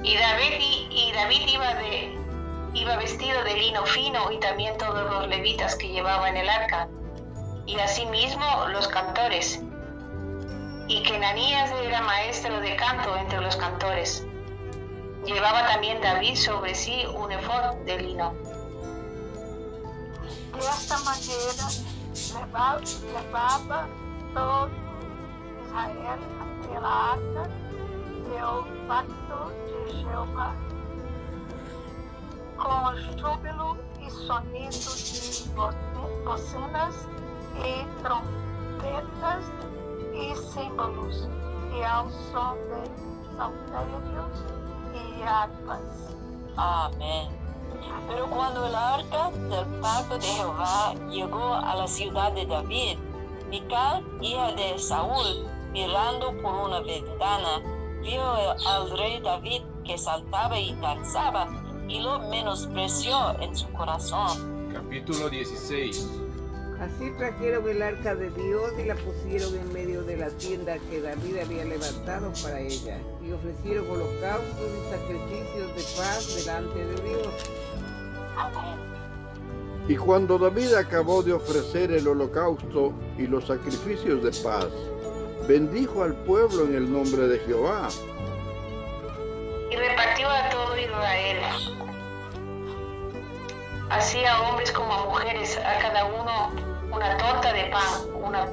Y 0.02 0.16
David, 0.16 0.60
i- 0.60 0.88
y 0.90 1.12
David 1.12 1.40
iba, 1.54 1.74
de, 1.76 2.14
iba 2.74 2.96
vestido 2.96 3.42
de 3.44 3.54
lino 3.54 3.84
fino 3.84 4.30
y 4.32 4.38
también 4.38 4.78
todos 4.78 5.10
los 5.10 5.28
levitas 5.28 5.76
que 5.76 5.88
llevaban 5.88 6.36
el 6.36 6.48
arca, 6.48 6.88
y 7.66 7.78
asimismo 7.78 8.44
los 8.68 8.88
cantores. 8.88 9.62
Y 10.88 11.02
Kenanías 11.02 11.70
era 11.84 12.02
maestro 12.02 12.60
de 12.60 12.76
canto 12.76 13.16
entre 13.16 13.40
los 13.40 13.56
cantores. 13.56 14.26
Llevaba 15.24 15.66
también 15.68 16.00
David 16.00 16.34
sobre 16.34 16.74
sí 16.74 17.04
un 17.06 17.30
efod 17.30 17.76
de 17.84 17.98
lino. 18.02 18.34
Desta 20.54 20.98
maneira, 20.98 21.68
levava, 22.34 22.80
levava 23.14 23.88
todo 24.34 24.70
Israel 25.64 26.20
pela 26.62 27.12
arca 27.12 27.48
del 28.28 28.86
pacto 28.86 29.52
de 29.86 29.92
Jehová. 29.92 30.71
Com 32.62 32.94
júbilo 33.18 33.76
e 34.00 34.10
sonido 34.10 34.92
de 34.94 35.48
bo- 35.54 36.24
bocinas 36.24 37.08
e 37.56 37.84
trompetas 38.00 39.44
e 40.14 40.36
símbolos, 40.36 41.28
e 41.76 41.84
ao 41.84 42.08
som 42.10 42.54
de 42.70 43.36
saltérios 43.36 44.44
e 44.94 45.22
harpas. 45.24 46.16
Amén. 46.56 47.28
Pero 48.06 48.28
cuando 48.28 48.66
el 48.66 48.74
arca 48.74 49.30
del 49.30 49.66
pacto 49.80 50.18
de 50.18 50.26
Jehová 50.26 50.94
llegó 51.10 51.54
a 51.54 51.74
la 51.74 51.88
ciudad 51.88 52.30
de 52.32 52.46
David, 52.46 52.98
Mical, 53.48 54.04
hija 54.20 54.52
de 54.52 54.78
Saúl, 54.78 55.46
mirando 55.72 56.32
por 56.40 56.54
una 56.54 56.80
ventana, 56.80 57.60
vio 58.02 58.22
al 58.22 58.90
rey 58.96 59.20
David 59.20 59.62
que 59.84 59.98
saltaba 59.98 60.58
y 60.58 60.74
danzaba 60.76 61.48
y 61.88 62.00
lo 62.00 62.18
menospreció 62.28 63.38
en 63.40 63.56
su 63.56 63.70
corazón. 63.72 64.70
Capítulo 64.72 65.28
16. 65.28 66.08
Así 66.80 67.10
trajeron 67.16 67.68
el 67.68 67.80
arca 67.80 68.14
de 68.14 68.30
Dios 68.30 68.72
y 68.82 68.86
la 68.86 68.96
pusieron 68.96 69.54
en 69.54 69.72
medio 69.72 70.02
de 70.02 70.16
la 70.16 70.30
tienda 70.30 70.78
que 70.90 71.00
David 71.00 71.38
había 71.38 71.64
levantado 71.64 72.32
para 72.42 72.58
ella, 72.60 72.98
y 73.24 73.30
ofrecieron 73.30 73.88
holocaustos 73.88 74.58
y 74.58 74.90
sacrificios 74.90 75.76
de 75.76 75.82
paz 75.96 76.44
delante 76.44 76.84
de 76.84 77.08
Dios. 77.08 77.28
Y 79.88 79.96
cuando 79.96 80.38
David 80.38 80.74
acabó 80.74 81.22
de 81.22 81.32
ofrecer 81.32 81.92
el 81.92 82.08
holocausto 82.08 82.92
y 83.16 83.26
los 83.26 83.46
sacrificios 83.46 84.22
de 84.24 84.32
paz, 84.42 84.68
bendijo 85.46 86.02
al 86.02 86.14
pueblo 86.24 86.64
en 86.64 86.74
el 86.74 86.92
nombre 86.92 87.28
de 87.28 87.38
Jehová. 87.40 87.88
y 89.70 89.76
repartió 89.76 90.28
a 90.28 90.50
todo 90.86 90.98
Israel, 90.98 91.38
así 93.90 94.24
a 94.24 94.40
hombres 94.42 94.72
como 94.72 94.92
a 94.92 95.04
mujeres, 95.04 95.58
a 95.58 95.78
cada 95.78 96.04
uno 96.06 96.50
una 96.90 97.16
torta 97.18 97.52
de 97.52 97.64
pan, 97.66 97.92
una 98.14 98.46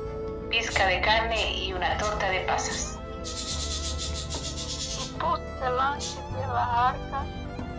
pizca 0.49 0.85
de 0.87 1.01
carne 1.01 1.53
y 1.55 1.73
una 1.73 1.97
torta 1.97 2.29
de 2.29 2.41
pasas. 2.41 2.99
E 4.99 5.19
pus 5.19 5.39
delante 5.59 6.05
de 6.33 6.47
la 6.47 6.89
arca 6.89 7.23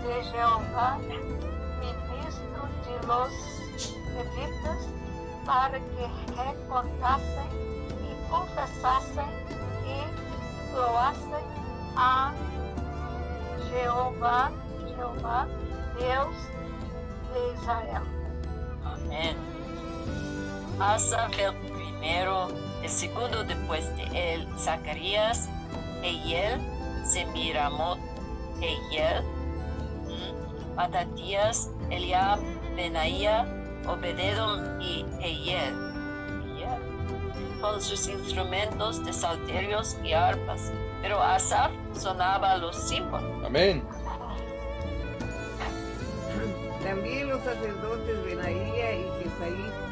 de 0.05 0.25
Jehová, 0.25 0.99
ministro 1.81 2.69
de 2.85 3.07
los 3.07 3.33
levitas, 4.15 4.89
para 5.47 5.79
que 5.79 6.07
recordassem 6.37 7.51
e 8.03 8.29
confessassem 8.31 9.31
e 9.87 10.75
loassem 10.75 11.45
a 11.97 12.35
Jeová, 13.69 14.51
Jeová, 14.97 15.47
Deus 15.99 16.37
de 17.33 17.55
Israel. 17.55 18.03
Amén. 18.85 19.37
Asaf 20.79 21.39
el 21.39 21.55
primero, 21.73 22.49
el 22.83 22.89
segundo 22.89 23.45
después 23.45 23.85
de 23.97 24.35
él, 24.35 24.49
Zacarías, 24.59 25.49
Eyel, 26.03 26.61
Semiramot, 27.05 27.99
Eyel, 28.63 29.23
mm, 30.07 30.75
Matatías, 30.77 31.71
Eliab, 31.91 32.41
Benaía, 32.77 33.47
Obededom 33.87 34.81
y 34.81 35.05
Eyel, 35.21 35.90
con 37.61 37.81
sus 37.81 38.09
instrumentos 38.09 39.05
de 39.05 39.13
salterios 39.13 39.97
y 40.03 40.13
arpas. 40.13 40.73
Pero 41.03 41.23
Asaf 41.23 41.71
sonaba 41.95 42.57
los 42.59 42.77
símbolos. 42.77 43.45
Amén. 43.45 43.83
También 46.83 47.29
los 47.29 47.43
sacerdotes 47.43 48.25
Benaía 48.25 48.95
y 48.95 49.05
Jesaí 49.23 49.91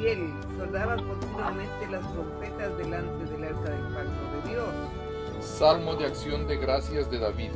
y 0.00 0.06
él 0.06 0.34
sonaban 0.58 1.06
continuamente 1.06 1.86
las 1.90 2.12
trompetas 2.12 2.76
delante 2.76 3.24
del 3.24 3.44
arca 3.44 3.70
del 3.70 3.94
pacto 3.94 4.42
de 4.42 4.50
Dios. 4.50 4.68
Salmo 5.40 5.94
de 5.94 6.06
acción 6.06 6.46
de 6.46 6.56
gracias 6.56 7.10
de 7.10 7.18
David. 7.18 7.50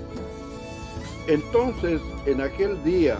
Entonces, 1.27 2.01
en 2.27 2.41
aquel 2.41 2.83
día, 2.85 3.19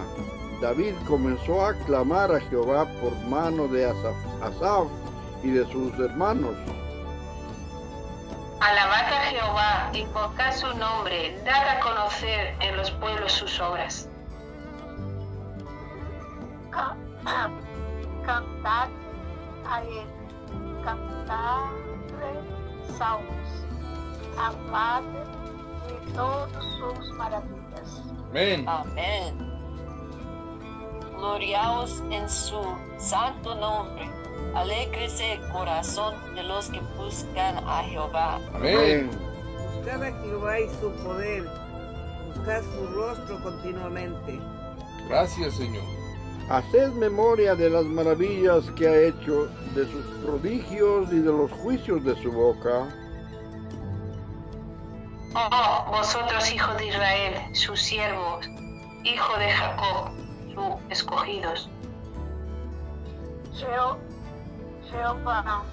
David 0.61 0.95
comenzó 1.07 1.65
a 1.65 1.75
clamar 1.85 2.33
a 2.33 2.41
Jehová 2.41 2.87
por 3.01 3.15
mano 3.29 3.69
de 3.69 3.87
Asaf, 3.87 4.17
Asaf 4.43 4.89
y 5.43 5.51
de 5.51 5.67
sus 5.71 5.93
hermanos. 5.99 6.55
Alabad 8.61 9.13
a 9.13 9.21
Jehová, 9.31 9.91
invocad 9.93 10.53
su 10.53 10.67
nombre, 10.77 11.41
dad 11.45 11.69
a 11.77 11.81
conocer 11.81 12.55
en 12.61 12.77
los 12.77 12.91
pueblos 12.93 13.33
sus 13.33 13.61
obras. 13.61 14.09
Ca- 16.71 16.97
Cantad 18.27 18.89
a 19.67 19.83
ele, 19.83 20.07
cantad-lhe 20.85 22.41
salmos, 22.99 23.49
hablad 24.39 25.03
de 25.87 26.13
todas 26.13 26.65
sus 26.79 27.11
maravillas. 27.15 28.03
Amén. 28.31 28.69
Amén. 28.69 29.39
Gloriaos 31.17 32.03
en 32.11 32.29
su 32.29 32.61
santo 32.99 33.55
nombre. 33.55 34.11
Alégrese 34.55 35.35
el 35.35 35.49
corazón 35.51 36.15
de 36.35 36.43
los 36.43 36.69
que 36.71 36.81
buscan 36.97 37.59
a 37.67 37.83
Jehová. 37.85 38.41
Amén. 38.55 39.11
Buscad 39.77 40.03
a 40.03 40.13
Jehová 40.23 40.61
y 40.61 40.69
su 40.81 40.91
poder, 41.05 41.45
buscad 42.35 42.63
su 42.63 42.87
rostro 42.89 43.43
continuamente. 43.43 44.41
Gracias, 45.09 45.55
Señor. 45.55 45.85
Haced 46.51 46.93
memoria 46.93 47.55
de 47.55 47.69
las 47.71 47.85
maravillas 47.85 48.65
que 48.75 48.89
ha 48.89 49.01
hecho, 49.03 49.49
de 49.75 49.85
sus 49.91 50.05
prodigios 50.25 51.13
y 51.13 51.19
de 51.21 51.31
los 51.31 51.53
juicios 51.53 52.03
de 52.05 52.21
su 52.23 52.33
boca. 52.33 52.89
Oh, 55.35 55.85
vosotros 55.91 56.51
hijos 56.53 56.77
de 56.79 56.87
Israel, 56.89 57.35
sus 57.55 57.81
siervos, 57.81 58.49
hijo 59.05 59.39
de 59.39 59.51
Jacob, 59.51 60.11
sus 60.55 60.91
escogidos. 60.91 61.69
Jeo- 63.55 63.99
Jeová, 64.91 65.65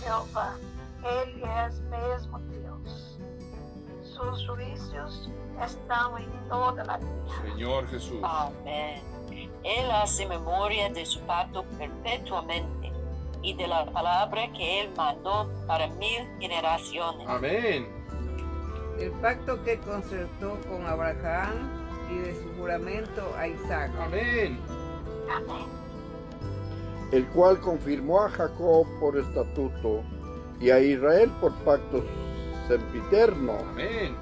Jeová, 0.00 0.56
Ele 1.02 1.42
es 1.66 1.80
mesmo 1.90 2.38
Deus. 2.38 3.18
Sus 4.02 4.46
juízos 4.46 5.30
estão 5.62 6.18
em 6.18 6.28
toda 6.48 6.82
a 6.82 6.98
terra. 6.98 7.42
Señor 7.42 7.86
Jesús. 7.88 8.20
Amén. 8.22 9.02
Él 9.64 9.90
hace 9.90 10.26
memoria 10.26 10.90
de 10.90 11.04
su 11.06 11.20
pacto 11.20 11.64
perpetuamente 11.78 12.92
y 13.42 13.54
de 13.54 13.66
la 13.66 13.86
palabra 13.86 14.50
que 14.52 14.82
Él 14.82 14.92
mandó 14.96 15.50
para 15.66 15.88
mil 15.88 16.26
generaciones. 16.38 17.28
Amén. 17.28 17.88
El 18.98 19.10
pacto 19.20 19.62
que 19.64 19.78
concertó 19.80 20.58
con 20.68 20.86
Abraham 20.86 21.70
y 22.10 22.18
de 22.18 22.34
su 22.34 22.54
juramento 22.56 23.34
a 23.36 23.48
Isaac. 23.48 23.90
Amén. 24.00 24.58
Amém. 25.28 25.83
El 27.14 27.24
cual 27.28 27.60
confirmó 27.60 28.24
a 28.24 28.28
Jacob 28.28 28.86
por 28.98 29.16
estatuto 29.16 30.02
y 30.60 30.70
a 30.70 30.80
Israel 30.80 31.30
por 31.40 31.52
pacto 31.64 32.04
sempiterno. 32.66 33.52
Amén. 33.70 34.16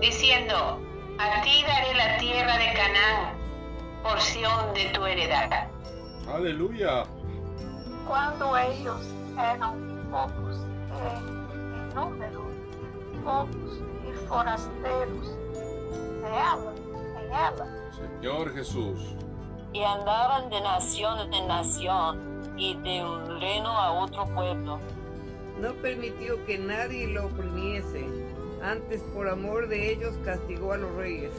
diciendo, 0.00 0.78
a 1.18 1.42
ti 1.42 1.64
daré 1.66 1.94
la 1.94 2.18
tierra 2.18 2.56
de 2.56 2.72
Canaán, 2.72 3.34
porción 4.04 4.74
de 4.74 4.84
tu 4.90 5.06
heredad. 5.06 5.68
Aleluya. 6.32 7.02
Quando 8.06 8.56
eles 8.56 9.14
eram 9.36 9.74
poucos 10.08 10.58
em, 11.02 11.90
em 11.90 11.94
número, 11.96 12.44
poucos 13.24 13.82
e 14.06 14.12
forasteiros 14.28 15.36
nela, 16.22 16.74
em 17.20 17.26
ela, 17.34 17.90
Señor 17.90 18.52
Jesús. 18.54 19.16
Y 19.76 19.84
andaban 19.84 20.48
de 20.48 20.58
nación 20.62 21.34
en 21.34 21.48
nación 21.48 22.54
y 22.56 22.76
de 22.76 23.04
un 23.04 23.38
reino 23.38 23.68
a 23.68 23.92
otro 23.92 24.24
pueblo. 24.34 24.78
No 25.60 25.74
permitió 25.82 26.42
que 26.46 26.56
nadie 26.56 27.08
lo 27.08 27.26
oprimiese, 27.26 28.06
antes 28.62 29.02
por 29.12 29.28
amor 29.28 29.68
de 29.68 29.92
ellos 29.92 30.14
castigó 30.24 30.72
a 30.72 30.78
los 30.78 30.90
reyes. 30.94 31.30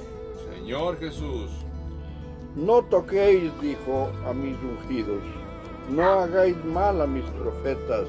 Señor 0.53 0.99
Jesús. 0.99 1.49
No 2.55 2.83
toquéis, 2.83 3.59
dijo 3.59 4.11
a 4.27 4.33
mis 4.33 4.55
ungidos, 4.57 5.23
no 5.89 6.03
hagáis 6.03 6.63
mal 6.65 7.01
a 7.01 7.07
mis 7.07 7.25
profetas. 7.31 8.05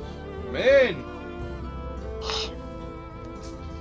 Amén. 0.51 1.03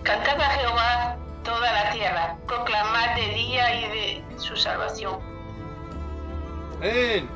Cantad 0.03 0.39
a 0.39 0.49
Jehová 0.51 1.17
toda 1.43 1.73
la 1.73 1.91
tierra, 1.91 2.37
proclamad 2.47 3.15
de 3.17 3.33
día 3.33 3.75
y 3.81 3.89
de 3.89 4.39
su 4.39 4.55
salvación. 4.55 5.36
Amén. 6.77 7.27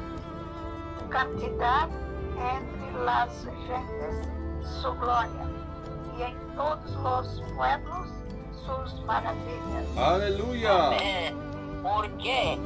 cantidad 1.09 1.89
entre 2.37 3.03
las 3.03 3.45
gentes 3.67 4.31
su 4.81 4.93
gloria, 4.93 5.45
y 6.17 6.21
en 6.21 6.55
todos 6.55 6.91
los 7.03 7.43
pueblos 7.55 8.07
sus 8.65 9.05
maravillas. 9.05 9.97
Aleluya. 9.97 10.87
Amén. 10.87 11.35
Porque 11.81 12.59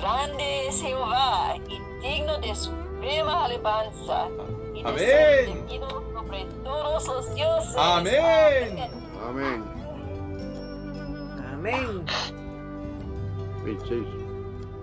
grande 0.00 0.68
es 0.68 0.82
Jehová 0.82 1.54
y 1.66 1.80
digno 2.06 2.38
de 2.38 2.54
suprema 2.54 3.44
alabanza. 3.46 4.28
Y 4.74 4.82
de 4.82 4.88
Amén. 4.88 5.66
sobre 6.14 6.44
todos 6.62 7.06
los 7.06 7.34
dioses. 7.34 7.76
Amén. 7.76 8.90
Amén. 9.26 9.64
Amén. 11.52 12.04
26. 13.64 14.17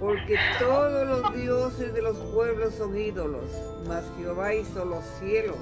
Porque 0.06 0.38
todos 0.60 1.08
los 1.08 1.34
dioses 1.34 1.92
de 1.92 2.02
los 2.04 2.16
pueblos 2.32 2.76
son 2.76 2.96
ídolos, 2.96 3.50
mas 3.88 4.04
Jehová 4.16 4.54
hizo 4.54 4.86
los 4.86 5.04
cielos. 5.20 5.58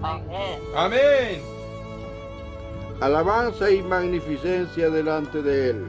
Amén. 0.00 0.60
Amén. 0.76 1.42
Alabanza 3.00 3.72
y 3.72 3.82
magnificencia 3.82 4.88
delante 4.88 5.42
de 5.42 5.70
él. 5.70 5.84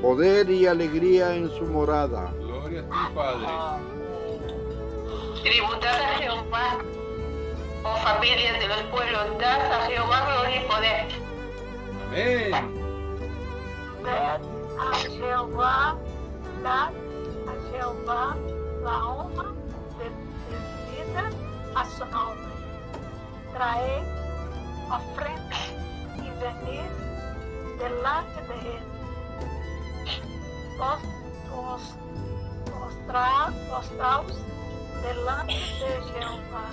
Poder 0.00 0.48
y 0.48 0.68
alegría 0.68 1.34
en 1.34 1.50
su 1.50 1.64
morada. 1.64 2.32
Gloria 2.38 2.82
a 2.82 2.84
ti, 2.84 3.14
Padre. 3.16 3.46
Amén. 3.48 3.90
Tributad 5.42 6.00
a 6.00 6.18
Jehová, 6.18 6.78
oh 7.82 7.96
familias 7.96 8.60
de 8.60 8.68
los 8.68 8.82
pueblos, 8.92 9.38
dad 9.40 9.72
a 9.72 9.86
Jehová 9.86 10.24
gloria 10.24 10.64
y 10.64 10.68
poder. 10.68 11.06
Amén. 12.06 12.52
Dad 14.04 14.40
a 14.78 14.94
Jehová, 14.94 15.98
dad 16.62 16.90
a 17.48 17.70
Jehová 17.72 18.36
la 18.82 19.04
honra 19.06 19.50
de- 19.98 20.10
debida 20.50 21.30
a 21.74 21.84
su 21.84 22.04
nombre. 22.06 22.50
Traed 23.52 24.04
ofrenda 24.90 25.56
y 26.16 26.30
venid 26.40 26.90
delante 27.78 28.42
de 28.48 28.76
él. 28.76 28.82
Vos, 30.78 31.00
vos, 31.50 31.82
postra- 32.70 33.52
postraos 33.70 34.34
delante 35.02 35.54
de 35.54 36.02
Jehová 36.12 36.66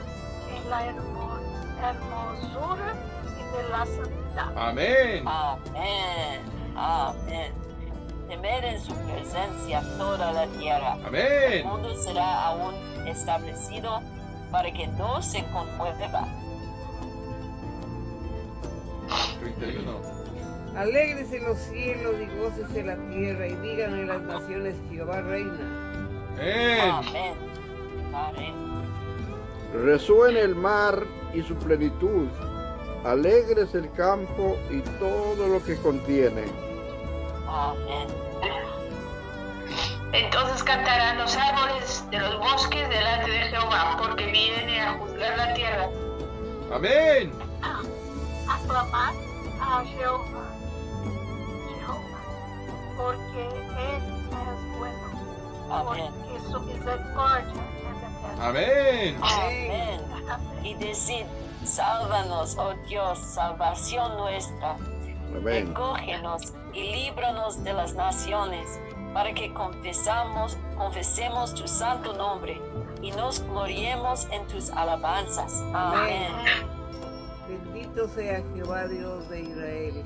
en 0.55 0.69
la 0.69 0.85
hermo- 0.85 1.39
hermosura 1.81 2.93
y 3.37 3.57
de 3.57 3.69
la 3.69 3.85
santidad. 3.85 4.51
Amén. 4.55 5.27
Amén. 5.27 6.41
Amén. 6.75 7.66
Temer 8.27 8.65
en 8.65 8.81
su 8.81 8.93
presencia 8.93 9.81
toda 9.97 10.31
la 10.33 10.47
tierra. 10.59 10.97
El 10.97 11.05
Amén. 11.05 11.67
mundo 11.67 11.95
será 11.95 12.47
aún 12.47 12.73
establecido 13.07 14.01
para 14.51 14.71
que 14.71 14.87
no 14.87 15.21
se 15.21 15.45
conmueva. 15.45 16.27
31. 19.39 20.17
Alégrese 20.75 21.39
los 21.39 21.57
cielos 21.57 22.15
y 22.21 22.37
gócese 22.37 22.83
la 22.83 22.95
tierra 23.09 23.47
y 23.47 23.55
digan 23.55 23.93
en 23.97 24.07
las 24.07 24.21
naciones 24.21 24.75
Jehová 24.91 25.21
reina. 25.21 26.33
Amén. 26.33 26.91
Amén. 26.91 27.33
Amén. 28.13 28.53
Resuene 29.85 30.41
el 30.41 30.55
mar 30.55 31.03
y 31.33 31.41
su 31.41 31.55
plenitud. 31.55 32.27
Alegres 33.05 33.73
el 33.73 33.89
campo 33.93 34.57
y 34.69 34.81
todo 34.99 35.47
lo 35.47 35.63
que 35.63 35.77
contiene. 35.77 36.66
Amén. 37.47 38.07
Entonces 40.13 40.63
cantarán 40.63 41.17
los 41.17 41.35
árboles 41.35 42.03
de 42.09 42.19
los 42.19 42.39
bosques 42.39 42.89
delante 42.89 43.29
de 43.29 43.39
Jehová, 43.49 43.97
porque 43.99 44.25
viene 44.27 44.81
a 44.81 44.93
juzgar 44.93 45.37
la 45.37 45.53
tierra. 45.53 45.89
Amén. 46.73 47.31
aclamar 48.49 49.13
a 49.61 49.83
Jehová, 49.85 50.49
Jehová, 51.67 52.21
porque 52.97 53.47
Él 53.47 53.95
es 53.95 54.77
bueno, 54.77 55.07
Amén. 55.69 56.13
porque 56.13 56.51
su 56.51 56.59
misericordia 56.61 57.53
es 57.53 57.97
eterna. 57.97 58.47
Amén. 58.47 59.19
Amén. 59.21 60.01
Amén. 60.29 60.65
Y 60.65 60.73
decid, 60.75 61.25
sálvanos, 61.65 62.57
oh 62.57 62.73
Dios, 62.87 63.19
salvación 63.19 64.17
nuestra. 64.17 64.77
Amén. 65.37 65.67
Recógenos 65.67 66.53
y 66.73 66.91
líbranos 66.91 67.63
de 67.63 67.73
las 67.73 67.93
naciones, 67.93 68.79
para 69.13 69.33
que 69.33 69.53
confesamos, 69.53 70.57
confesemos 70.77 71.53
tu 71.53 71.67
santo 71.67 72.13
nombre 72.13 72.61
y 73.01 73.11
nos 73.11 73.41
gloriemos 73.43 74.27
en 74.31 74.45
tus 74.47 74.69
alabanzas. 74.71 75.63
Amén. 75.73 76.31
Bendito 77.47 78.07
sea 78.09 78.43
Jehová 78.53 78.87
Dios 78.87 79.29
de 79.29 79.41
Israel, 79.41 80.05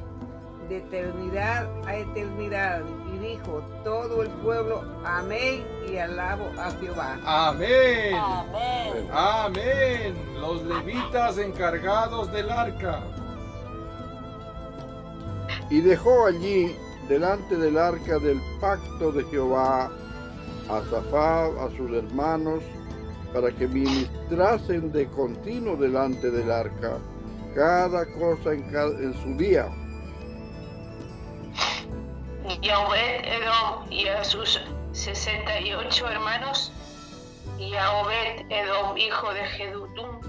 de 0.69 0.77
eternidad 0.77 1.67
a 1.85 1.95
eternidad. 1.95 2.81
Y 3.13 3.17
dijo 3.17 3.63
todo 3.83 4.21
el 4.21 4.29
pueblo, 4.29 4.83
amén, 5.03 5.65
y 5.89 5.97
alabo 5.97 6.49
a 6.59 6.71
Jehová. 6.71 7.19
Amén. 7.25 8.15
Amén. 8.15 9.09
Amén. 9.11 10.39
Los 10.39 10.61
levitas 10.63 11.37
encargados 11.37 12.31
del 12.31 12.49
arca. 12.49 13.01
Y 15.71 15.79
dejó 15.79 16.25
allí, 16.25 16.75
delante 17.07 17.55
del 17.55 17.77
arca 17.77 18.19
del 18.19 18.41
pacto 18.59 19.13
de 19.13 19.23
Jehová, 19.25 19.89
a 20.69 20.81
Zafab, 20.89 21.57
a 21.59 21.69
sus 21.77 21.91
hermanos, 21.93 22.61
para 23.33 23.51
que 23.51 23.67
ministrasen 23.69 24.91
de 24.91 25.07
continuo 25.07 25.77
delante 25.77 26.29
del 26.29 26.51
arca, 26.51 26.97
cada 27.55 28.05
cosa 28.15 28.51
en, 28.51 29.13
su 29.23 29.37
día. 29.37 29.69
Y 32.61 32.69
a 32.69 32.79
Obed 32.79 33.23
Edom 33.23 33.89
y 33.89 34.07
a 34.07 34.25
sus 34.25 34.59
68 34.91 36.09
hermanos, 36.09 36.73
y 37.57 37.73
a 37.75 37.91
Obed 37.93 38.45
Edom, 38.49 38.97
hijo 38.97 39.33
de 39.33 39.45
Jedutum, 39.45 40.19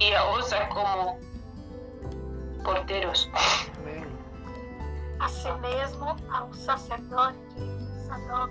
y 0.00 0.12
a 0.12 0.24
Osa 0.24 0.68
como 0.70 1.20
porteros. 2.64 3.30
Amén. 5.24 5.80
Asimismo 5.80 6.16
al 6.30 6.54
sacerdote 6.54 7.38
Sadoc 8.06 8.50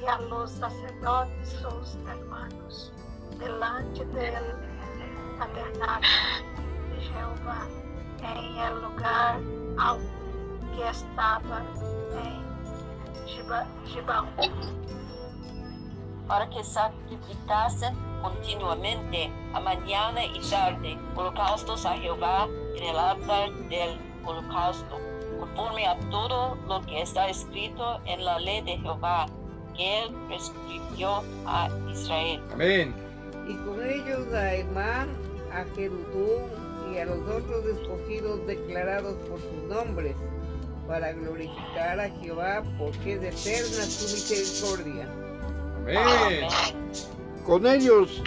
y 0.00 0.06
a 0.06 0.18
los 0.18 0.50
sacerdotes 0.52 1.48
sus 1.48 1.96
hermanos, 2.08 2.92
delante 3.38 4.04
del 4.06 4.44
tabernáculo 5.38 6.08
de 6.90 7.00
Jehová, 7.00 7.66
en 8.22 8.56
el 8.56 8.82
lugar 8.82 9.40
alto 9.78 10.04
que 10.76 10.88
estaba 10.88 11.58
en 12.14 12.50
Giba- 13.26 14.26
para 16.28 16.48
que 16.50 16.62
sacrificasen 16.62 17.96
continuamente 18.22 19.32
a 19.52 19.60
mañana 19.60 20.24
y 20.24 20.40
tarde 20.48 20.96
holocaustos 21.16 21.84
a 21.84 21.94
Jehová 21.96 22.46
en 22.76 22.84
el 22.84 22.96
altar 22.98 23.50
del 23.68 23.98
holocausto, 24.24 24.96
conforme 25.40 25.86
a 25.86 25.98
todo 26.10 26.56
lo 26.68 26.80
que 26.82 27.02
está 27.02 27.28
escrito 27.28 28.00
en 28.04 28.24
la 28.24 28.38
ley 28.38 28.62
de 28.62 28.76
Jehová 28.78 29.26
que 29.76 30.02
él 30.02 30.14
prescribió 30.28 31.22
a 31.46 31.68
Israel. 31.92 32.40
Amén. 32.52 32.94
Y 33.48 33.54
con 33.64 33.82
ellos 33.82 34.32
a 34.34 34.54
Emán, 34.54 35.08
a 35.52 35.64
Jerutún 35.74 36.44
y 36.92 36.98
a 36.98 37.06
los 37.06 37.20
otros 37.20 37.64
escogidos 37.66 38.46
declarados 38.46 39.14
por 39.28 39.40
sus 39.40 39.62
nombres, 39.68 40.14
para 40.86 41.12
glorificar 41.12 42.00
a 42.00 42.10
Jehová, 42.20 42.62
porque 42.78 43.14
es 43.14 43.22
eterna 43.22 43.84
su 43.84 44.04
misericordia. 44.14 45.08
Amén. 45.84 46.48
Con 47.46 47.66
ellos 47.66 48.22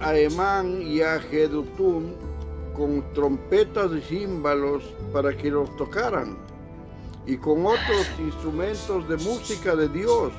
a 0.00 0.16
Emán 0.16 0.82
y 0.82 1.02
a 1.02 1.20
Jedutún 1.20 2.16
con 2.76 3.02
trompetas 3.14 3.90
y 3.92 4.00
címbalos 4.02 4.82
para 5.12 5.34
que 5.36 5.50
los 5.50 5.74
tocaran, 5.76 6.36
y 7.26 7.36
con 7.36 7.66
otros 7.66 8.06
instrumentos 8.18 9.08
de 9.08 9.16
música 9.16 9.74
de 9.74 9.88
Dios, 9.88 10.32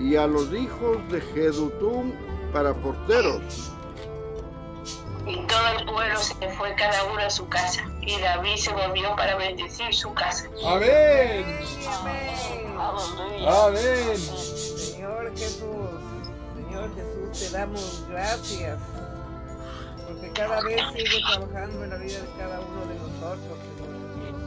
y 0.00 0.16
a 0.16 0.26
los 0.26 0.52
hijos 0.52 0.98
de 1.10 1.20
Jedutún 1.20 2.14
para 2.52 2.74
porteros. 2.74 3.72
Y 5.26 5.46
todo 5.46 5.68
el 5.78 5.86
pueblo 5.86 6.18
se 6.18 6.34
fue 6.50 6.74
cada 6.74 7.04
uno 7.04 7.20
a 7.20 7.30
su 7.30 7.46
casa, 7.48 7.84
y 8.00 8.18
David 8.20 8.56
se 8.56 8.72
volvió 8.72 9.14
para 9.16 9.36
bendecir 9.36 9.94
su 9.94 10.12
casa. 10.14 10.48
Amén. 10.64 11.44
Amén. 11.88 12.76
Amén. 13.46 14.16
Señor 14.16 15.30
Jesús, 15.36 16.00
Señor 16.56 16.90
Jesús, 16.94 17.50
te 17.50 17.56
damos 17.56 18.04
gracias, 18.08 18.78
porque 20.06 20.30
cada 20.32 20.60
vez 20.62 20.80
sigue 20.94 21.20
trabajando 21.30 21.84
en 21.84 21.90
la 21.90 21.96
vida 21.96 22.18
de 22.20 22.28
cada 22.38 22.60
uno 22.60 22.86
de 22.86 22.94
nosotros. 22.94 23.73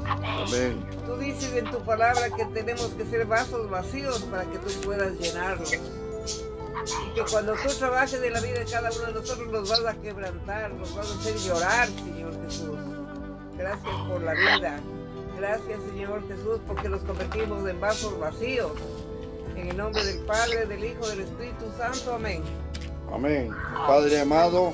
Amén. 0.07 0.85
Tú 1.05 1.17
dices 1.17 1.53
en 1.53 1.65
tu 1.69 1.79
palabra 1.83 2.29
que 2.29 2.45
tenemos 2.45 2.87
que 2.93 3.05
ser 3.05 3.25
vasos 3.25 3.69
vacíos 3.69 4.21
para 4.23 4.43
que 4.45 4.57
tú 4.59 4.69
puedas 4.85 5.13
llenarlos. 5.19 5.73
Y 5.73 7.13
que 7.15 7.21
cuando 7.29 7.53
tú 7.53 7.69
trabajes 7.77 8.21
en 8.21 8.33
la 8.33 8.39
vida 8.39 8.59
de 8.59 8.65
cada 8.65 8.89
uno 8.91 9.05
de 9.07 9.13
nosotros 9.13 9.47
nos 9.49 9.69
vas 9.69 9.85
a 9.85 9.93
quebrantar, 9.95 10.71
nos 10.73 10.95
vas 10.95 11.11
a 11.11 11.19
hacer 11.19 11.35
llorar, 11.37 11.87
Señor 11.87 12.33
Jesús. 12.45 12.77
Gracias 13.57 13.95
por 14.07 14.21
la 14.21 14.33
vida. 14.33 14.79
Gracias, 15.37 15.79
Señor 15.91 16.27
Jesús, 16.27 16.59
porque 16.65 16.89
los 16.89 17.01
convertimos 17.03 17.67
en 17.67 17.79
vasos 17.79 18.17
vacíos. 18.19 18.71
En 19.55 19.69
el 19.69 19.77
nombre 19.77 20.03
del 20.03 20.23
Padre, 20.25 20.65
del 20.67 20.83
Hijo, 20.83 21.07
del 21.07 21.21
Espíritu 21.21 21.65
Santo. 21.77 22.13
Amén. 22.13 22.43
Amén. 23.11 23.51
Padre 23.87 24.21
amado, 24.21 24.71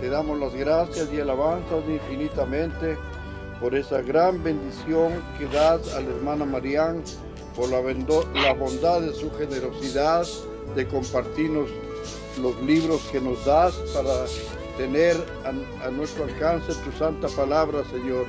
te 0.00 0.08
damos 0.08 0.38
las 0.38 0.54
gracias 0.54 1.12
y 1.12 1.20
alabanzas 1.20 1.84
infinitamente 1.88 2.96
por 3.64 3.74
esa 3.74 4.02
gran 4.02 4.44
bendición 4.44 5.10
que 5.38 5.46
das 5.46 5.94
a 5.94 6.00
la 6.02 6.10
hermana 6.10 6.44
Marián, 6.44 7.02
por 7.56 7.70
la, 7.70 7.80
la 7.80 8.52
bondad 8.52 9.00
de 9.00 9.14
su 9.14 9.30
generosidad 9.38 10.26
de 10.76 10.86
compartirnos 10.86 11.70
los 12.42 12.60
libros 12.60 13.00
que 13.10 13.22
nos 13.22 13.42
das 13.46 13.72
para 13.94 14.26
tener 14.76 15.16
a, 15.46 15.86
a 15.86 15.90
nuestro 15.90 16.24
alcance 16.24 16.74
tu 16.84 16.92
santa 16.98 17.26
palabra, 17.28 17.82
Señor. 17.90 18.26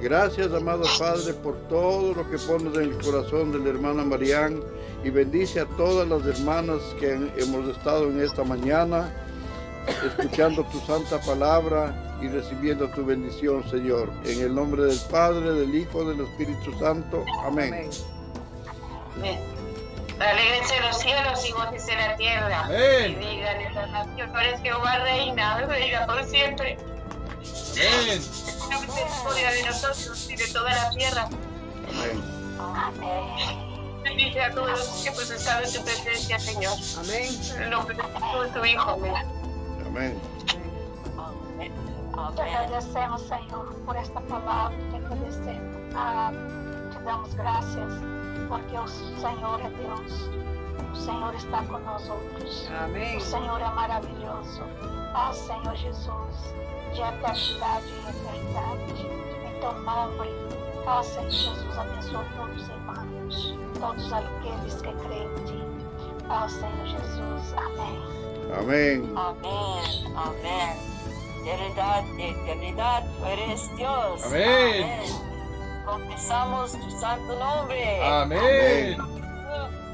Gracias, 0.00 0.50
amado 0.54 0.84
Padre, 0.98 1.34
por 1.34 1.56
todo 1.68 2.14
lo 2.14 2.30
que 2.30 2.38
pones 2.38 2.74
en 2.74 2.84
el 2.84 2.96
corazón 3.04 3.52
de 3.52 3.58
la 3.58 3.68
hermana 3.68 4.02
Marián 4.02 4.62
y 5.04 5.10
bendice 5.10 5.60
a 5.60 5.66
todas 5.76 6.08
las 6.08 6.24
hermanas 6.24 6.80
que 6.98 7.12
hemos 7.36 7.68
estado 7.68 8.04
en 8.04 8.22
esta 8.22 8.44
mañana 8.44 9.12
escuchando 10.06 10.64
tu 10.72 10.80
santa 10.80 11.20
palabra 11.20 12.09
y 12.20 12.28
recibiendo 12.28 12.88
tu 12.90 13.04
bendición, 13.04 13.68
Señor. 13.70 14.10
En 14.24 14.40
el 14.40 14.54
nombre 14.54 14.84
del 14.84 15.00
Padre, 15.10 15.52
del 15.52 15.74
Hijo, 15.74 16.04
del 16.04 16.20
Espíritu 16.20 16.78
Santo. 16.78 17.24
Amén. 17.44 17.72
Amén. 17.72 17.90
Amén. 19.16 19.38
Alégrense 20.20 20.78
los 20.80 20.98
cielos 20.98 21.48
y 21.48 21.52
gócese 21.52 21.96
la 21.96 22.16
tierra. 22.16 22.64
Amén. 22.64 23.12
Y 23.12 23.14
digan 23.14 23.60
en 23.60 23.74
las 23.74 23.90
naciones 23.90 24.60
Jehová 24.60 24.98
reina, 24.98 25.66
reina 25.66 26.06
por 26.06 26.22
siempre. 26.24 26.76
Amén. 27.72 28.20
Misericordia 28.86 29.50
de 29.52 29.62
nosotros 29.64 30.30
y 30.30 30.36
de 30.36 30.48
toda 30.48 30.70
la 30.70 30.90
tierra. 30.90 31.28
Amén. 32.58 33.70
Bendice 34.02 34.40
a 34.40 34.50
todos 34.50 34.70
los 34.70 34.88
que 35.02 35.34
estado 35.34 35.64
en 35.64 35.72
tu 35.72 35.84
presencia, 35.84 36.38
Señor. 36.38 36.74
Amén. 36.98 37.40
En 37.56 37.62
el 37.62 37.70
nombre 37.70 37.96
de 37.96 38.02
tu 38.52 38.64
Hijo, 38.64 38.90
amén. 38.90 39.14
Amén. 39.86 40.20
Te 42.28 42.42
agradecemos, 42.42 43.22
Senhor, 43.22 43.66
por 43.84 43.96
esta 43.96 44.20
palavra, 44.20 44.76
te 44.90 44.96
agradecemos. 44.96 45.76
Ah, 45.94 46.30
te 46.92 46.98
damos 47.00 47.34
graças, 47.34 47.92
porque 48.48 48.78
o 48.78 48.86
Senhor 48.86 49.60
é 49.60 49.70
Deus. 49.70 50.30
O 50.92 50.96
Senhor 50.96 51.34
está 51.34 51.62
com 51.64 51.78
nós 51.78 52.08
outros. 52.08 52.68
Amén. 52.84 53.16
O 53.16 53.20
Senhor 53.20 53.60
é 53.60 53.70
maravilhoso. 53.70 54.62
Ah, 55.14 55.32
Senhor 55.32 55.74
Jesus, 55.74 56.54
de 56.92 57.00
eternidade 57.00 57.86
em 57.88 58.08
eternidade. 58.08 59.06
Então, 59.56 59.82
Mãe, 59.82 60.30
ah, 60.86 61.02
Senhor 61.02 61.30
Jesus, 61.30 61.78
abençoa 61.78 62.24
todos 62.36 62.62
os 62.62 62.68
irmãos, 62.68 63.58
todos 63.80 64.12
aqueles 64.12 64.80
que 64.80 64.92
creem 64.92 65.26
em 65.26 65.44
Ti. 65.44 65.64
Ah, 66.28 66.48
Senhor 66.48 66.86
Jesus, 66.86 67.54
amém. 67.56 68.20
Amén. 68.52 69.12
Amén, 69.16 70.16
amén. 70.16 70.89
De 71.44 71.54
eternidad, 71.54 72.02
de 72.16 72.30
eternidad, 72.30 73.04
tú 73.18 73.26
eres 73.26 73.76
Dios. 73.76 74.24
Amén. 74.24 75.02
Confesamos 75.86 76.72
tu 76.72 76.90
santo 77.00 77.38
nombre. 77.38 78.06
Amén. 78.06 78.98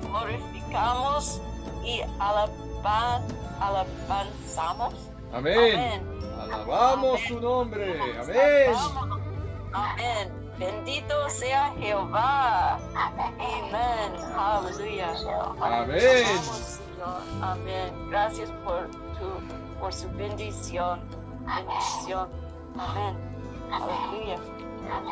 Glorificamos 0.02 1.40
y 1.84 2.00
alaban, 2.18 3.22
alabanzamos. 3.60 4.94
Amén. 5.32 6.02
Alabamos 6.40 7.22
tu 7.28 7.40
nombre. 7.40 8.00
Amén. 8.20 8.74
Amén. 9.72 10.46
Bendito 10.58 11.30
sea 11.30 11.72
Jehová. 11.78 12.78
Amén. 12.94 13.72
Aleluya. 14.36 15.14
Amén. 15.60 16.26
Amén. 17.42 18.10
Gracias 18.10 18.50
por 18.64 18.90
tu, 18.90 19.78
por 19.78 19.92
su 19.92 20.08
bendición. 20.16 21.00
Bendición. 21.46 22.28
Amén. 22.78 23.16
Aleluya. 23.70 24.38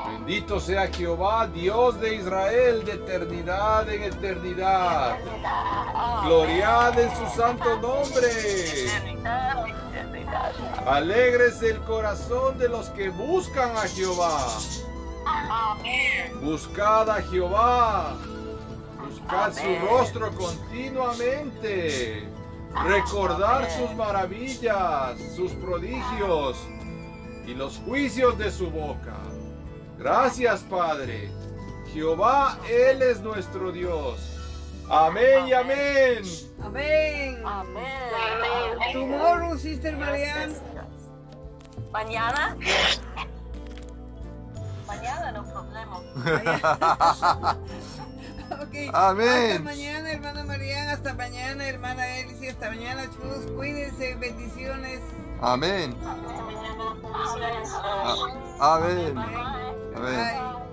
Bendito 0.06 0.60
sea 0.60 0.86
Jehová, 0.88 1.48
Dios 1.48 2.00
de 2.00 2.14
Israel, 2.16 2.84
de 2.84 2.92
eternidad 2.92 3.88
en 3.88 4.04
eternidad. 4.04 5.16
Gloriad 6.24 6.98
en 6.98 7.10
su 7.16 7.26
santo 7.36 7.76
nombre. 7.80 8.28
Alégrese 10.86 11.70
el 11.70 11.80
corazón 11.80 12.58
de 12.58 12.68
los 12.68 12.90
que 12.90 13.08
buscan 13.08 13.76
a 13.76 13.88
Jehová. 13.88 14.38
Buscad 16.42 17.10
a 17.10 17.22
Jehová. 17.22 18.16
Buscad 19.04 19.52
su 19.52 19.86
rostro 19.86 20.30
continuamente. 20.34 22.28
Recordar 22.82 23.70
sus 23.70 23.94
maravillas, 23.94 25.18
sus 25.34 25.52
prodigios 25.52 26.58
y 27.46 27.54
los 27.54 27.78
juicios 27.78 28.36
de 28.36 28.50
su 28.50 28.70
boca. 28.70 29.16
Gracias, 29.98 30.62
Padre. 30.62 31.30
Jehová, 31.92 32.58
Él 32.68 33.00
es 33.02 33.20
nuestro 33.20 33.70
Dios. 33.70 34.34
Amén 34.90 35.46
y 35.46 35.52
amén. 35.52 36.22
Amén. 36.62 37.42
Amén. 37.46 38.92
Tomorrow, 38.92 39.56
Sister 39.56 39.96
Marianne. 39.96 40.54
Mañana. 41.92 42.56
Mañana 44.86 45.32
no 45.32 45.44
problema. 45.44 46.00
Ok. 48.50 48.74
Amén. 48.92 49.52
Hasta 49.52 49.62
mañana, 49.62 50.12
hermana 50.12 50.44
Mariana. 50.44 50.53
Hasta 50.94 51.12
mañana, 51.14 51.68
hermana 51.68 52.06
Elsie. 52.18 52.50
Hasta 52.50 52.70
mañana, 52.70 53.10
chicos. 53.10 53.50
Cuídense. 53.56 54.14
Bendiciones. 54.14 55.00
Amén. 55.40 55.92
Hasta 56.06 56.42
mañana. 56.42 56.84
Amén. 58.60 59.14
Bye. 59.16 59.24
Amén. 59.96 60.14
Bye. 60.14 60.63